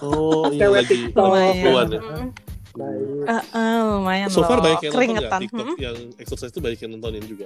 Oh 0.01 0.49
iya 0.49 0.67
lagi 0.71 1.13
TikTok. 1.13 2.41
Ya 2.71 2.79
baik. 2.79 3.05
Eh, 3.27 3.43
eh, 3.53 3.79
lumayan 3.83 4.27
so 4.27 4.41
far 4.41 4.57
loh. 4.57 4.63
banyak 4.63 4.81
yang 4.81 4.91
nonton 4.91 5.03
nggak? 5.03 5.21
Keringetan. 5.27 5.41
TikTok 5.41 5.67
Hmm. 5.67 5.77
yang 5.77 5.97
exercise 6.17 6.51
itu 6.51 6.59
banyak 6.59 6.79
yang 6.79 6.91
nontonin 6.91 7.25
juga. 7.25 7.45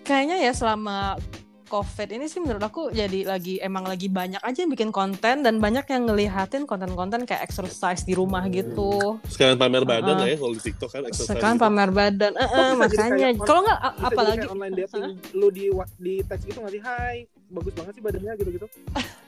Kayaknya 0.00 0.36
ya 0.40 0.52
selama 0.52 1.18
COVID 1.66 2.10
ini 2.10 2.26
sih 2.26 2.42
menurut 2.42 2.58
aku 2.58 2.90
jadi 2.90 3.22
lagi 3.24 3.62
emang 3.62 3.86
lagi 3.86 4.10
banyak 4.10 4.42
aja 4.42 4.58
yang 4.58 4.74
bikin 4.74 4.90
konten 4.90 5.46
dan 5.46 5.62
banyak 5.62 5.86
yang 5.86 6.02
ngelihatin 6.02 6.66
konten-konten 6.66 7.22
kayak 7.22 7.46
exercise 7.46 8.02
di 8.02 8.18
rumah 8.18 8.42
gitu. 8.50 9.22
Sekalian 9.24 9.54
pamer 9.54 9.86
badan 9.86 10.18
lah 10.18 10.26
ya 10.26 10.34
kalau 10.34 10.50
di 10.50 10.62
TikTok 10.66 10.90
kan 10.90 11.02
exercise 11.06 11.30
Sekarang 11.30 11.54
gitu. 11.54 11.62
pamer 11.62 11.90
badan, 11.90 12.32
bisa 12.34 12.50
jadi 12.50 12.74
makanya. 12.74 13.28
Kalau 13.38 13.60
nggak 13.62 13.80
apalagi? 14.02 14.46
online 14.50 14.74
dating 14.74 15.04
lu 15.30 15.48
di 15.48 15.70
di 16.02 16.14
teks 16.26 16.42
gitu 16.42 16.58
nggak 16.58 16.74
sih? 16.74 16.82
Hai 16.82 17.16
bagus 17.46 17.72
banget 17.74 17.92
sih 17.94 18.02
badannya 18.02 18.32
gitu 18.34 18.50
gitu 18.50 18.66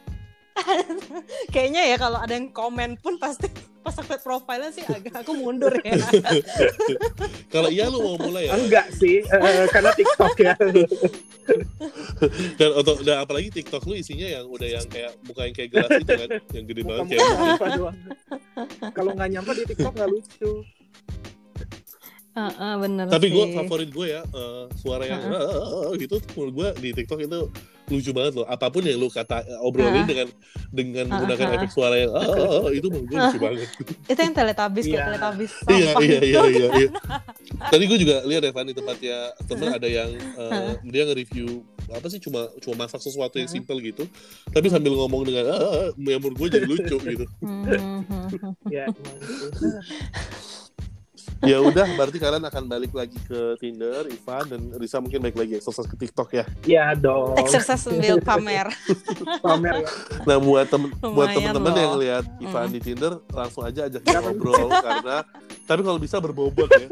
kayaknya 1.55 1.83
ya 1.93 1.97
kalau 1.97 2.19
ada 2.21 2.35
yang 2.37 2.53
komen 2.53 3.01
pun 3.01 3.17
pasti 3.17 3.49
pas 3.83 3.99
aku 3.99 4.15
profilnya 4.23 4.71
sih 4.71 4.87
agak 4.87 5.27
aku 5.27 5.35
mundur 5.35 5.75
ya. 5.83 5.99
Kalau 7.55 7.67
iya 7.67 7.91
lu 7.91 7.99
mau 7.99 8.15
mulai 8.15 8.47
ya? 8.47 8.55
Enggak 8.55 8.95
sih, 8.95 9.27
eh, 9.27 9.67
karena 9.75 9.91
TikTok 9.91 10.37
ya. 10.39 10.55
Dan, 12.55 12.71
atau, 12.79 13.03
dan 13.03 13.27
apalagi 13.27 13.51
TikTok 13.51 13.83
lu 13.91 13.99
isinya 13.99 14.23
yang 14.23 14.47
udah 14.47 14.79
yang 14.79 14.87
kayak 14.87 15.19
muka 15.27 15.43
yang 15.43 15.55
kayak 15.59 15.71
gelas 15.75 15.91
itu 15.99 16.13
kan, 16.15 16.29
yang 16.55 16.65
gede 16.71 16.83
banget 16.87 17.19
kayak. 17.19 17.27
Kalau 18.95 19.11
nggak 19.11 19.31
nyampah 19.35 19.55
di 19.59 19.65
TikTok 19.67 19.91
nggak 19.91 20.11
lucu. 20.15 20.63
Bener 22.33 23.07
Tapi 23.07 23.27
gue 23.29 23.45
favorit 23.55 23.91
gue 23.93 24.07
ya 24.09 24.23
eh, 24.25 24.65
suara 24.75 25.05
yang 25.05 25.21
"Ah," 25.29 25.93
gitu 25.95 26.17
menurut 26.33 26.53
gue 26.55 26.69
di 26.81 26.89
TikTok 26.95 27.21
itu 27.21 27.41
lucu 27.83 28.11
banget 28.11 28.33
loh. 28.35 28.47
Apa 28.47 28.73
pun 28.73 28.81
yang 28.81 28.97
lu 28.97 29.13
kata 29.13 29.45
eh, 29.45 29.59
obrolin 29.61 30.01
Ah. 30.01 30.09
dengan 30.09 30.29
dengan 30.73 31.05
Ah, 31.05 31.11
menggunakan 31.13 31.45
ah. 31.45 31.57
efek 31.61 31.71
suara 31.71 31.95
yang 31.95 32.09
"Ah," 32.11 32.73
itu 32.73 32.89
menurut 32.89 33.05
gue 33.07 33.19
lucu 33.21 33.37
banget. 33.39 33.69
Itu 34.09 34.17
yang 34.19 34.33
teletabis 34.33 34.85
kayak 34.85 34.97
Iya. 34.97 35.05
teletabis 35.07 35.51
Iya 35.53 35.87
sampah 35.87 36.01
iya 36.01 36.19
gitu. 36.19 36.25
iya 36.25 36.43
iya. 36.49 36.69
iya. 36.73 36.89
Tadi 37.69 37.85
gue 37.85 37.99
juga 38.01 38.17
lihat 38.25 38.43
Evan 38.43 38.65
di 38.65 38.75
tempatnya 38.75 39.17
temen 39.45 39.69
ada 39.69 39.89
yang 39.89 40.11
eh, 40.17 40.71
dia 40.83 41.03
nge-review 41.05 41.49
apa 41.93 42.09
sih 42.09 42.17
cuma 42.17 42.49
cuma 42.57 42.75
masak 42.81 43.05
sesuatu 43.05 43.37
yang 43.37 43.45
simple 43.47 43.77
gitu, 43.79 44.09
tapi 44.49 44.73
sambil 44.73 44.97
ngomong 44.97 45.29
dengan 45.29 45.53
ah, 45.53 45.61
ah," 45.61 45.89
yang 45.95 46.17
menurut 46.17 46.39
gue 46.39 46.49
jadi 46.51 46.65
lucu 46.65 46.97
gitu. 46.97 47.25
Hmm, 47.45 47.69
hmm, 47.69 48.01
hmm. 48.33 48.53
Ya, 51.43 51.59
udah, 51.59 51.87
berarti 51.99 52.19
kalian 52.19 52.47
akan 52.47 52.65
balik 52.65 52.95
lagi 52.95 53.19
ke 53.27 53.59
Tinder, 53.59 54.07
Ivan 54.07 54.45
dan 54.47 54.63
Risa 54.79 55.03
mungkin 55.03 55.19
balik 55.19 55.35
lagi 55.35 55.59
eksersis 55.59 55.91
ke 55.91 55.97
TikTok 55.99 56.29
ya. 56.33 56.45
Ya 56.63 56.95
dong. 56.95 57.35
Exercise 57.35 57.83
sambil 57.83 58.23
pamer. 58.23 58.71
Pamer 59.45 59.83
ya. 59.83 59.89
Nah 60.23 60.39
buat 60.39 60.71
temen 60.71 60.95
buat 60.95 61.27
Lumayan 61.29 61.35
temen-temen 61.35 61.73
loh. 61.73 61.83
yang 61.83 61.95
lihat 61.99 62.25
Ivan 62.39 62.61
Mm. 62.63 62.73
di 62.73 62.81
Tinder 62.81 63.13
langsung 63.29 63.63
aja 63.63 63.91
ajak 63.91 64.01
dia 64.01 64.19
ngobrol 64.19 64.71
karena 64.71 65.17
tapi 65.67 65.81
kalau 65.83 65.99
bisa 65.99 66.23
berbobot 66.23 66.71
ya. 66.71 66.87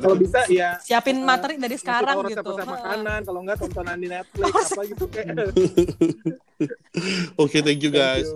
Kalau 0.00 0.16
bisa 0.16 0.44
ya 0.48 0.76
Siapin 0.80 1.20
eh, 1.20 1.24
materi 1.24 1.56
dari 1.56 1.76
sekarang 1.76 2.24
gitu. 2.24 2.40
Heeh. 2.52 2.64
makanan, 2.64 3.20
kalau 3.24 3.40
nggak 3.44 3.56
tontonan 3.60 3.96
di 3.96 4.08
Netflix 4.08 4.44
Oh, 4.44 4.60
apa 4.60 4.80
gitu 4.84 5.04
kayak. 5.08 5.52
Oke, 7.42 7.60
thank 7.60 7.80
you 7.80 7.92
guys. 7.92 8.28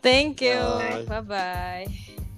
Thank 0.00 0.40
you. 0.40 0.56
Thank 0.56 1.08
you. 1.08 1.08
Bye. 1.08 1.08
Bye 1.08 1.24
bye. 1.24 2.28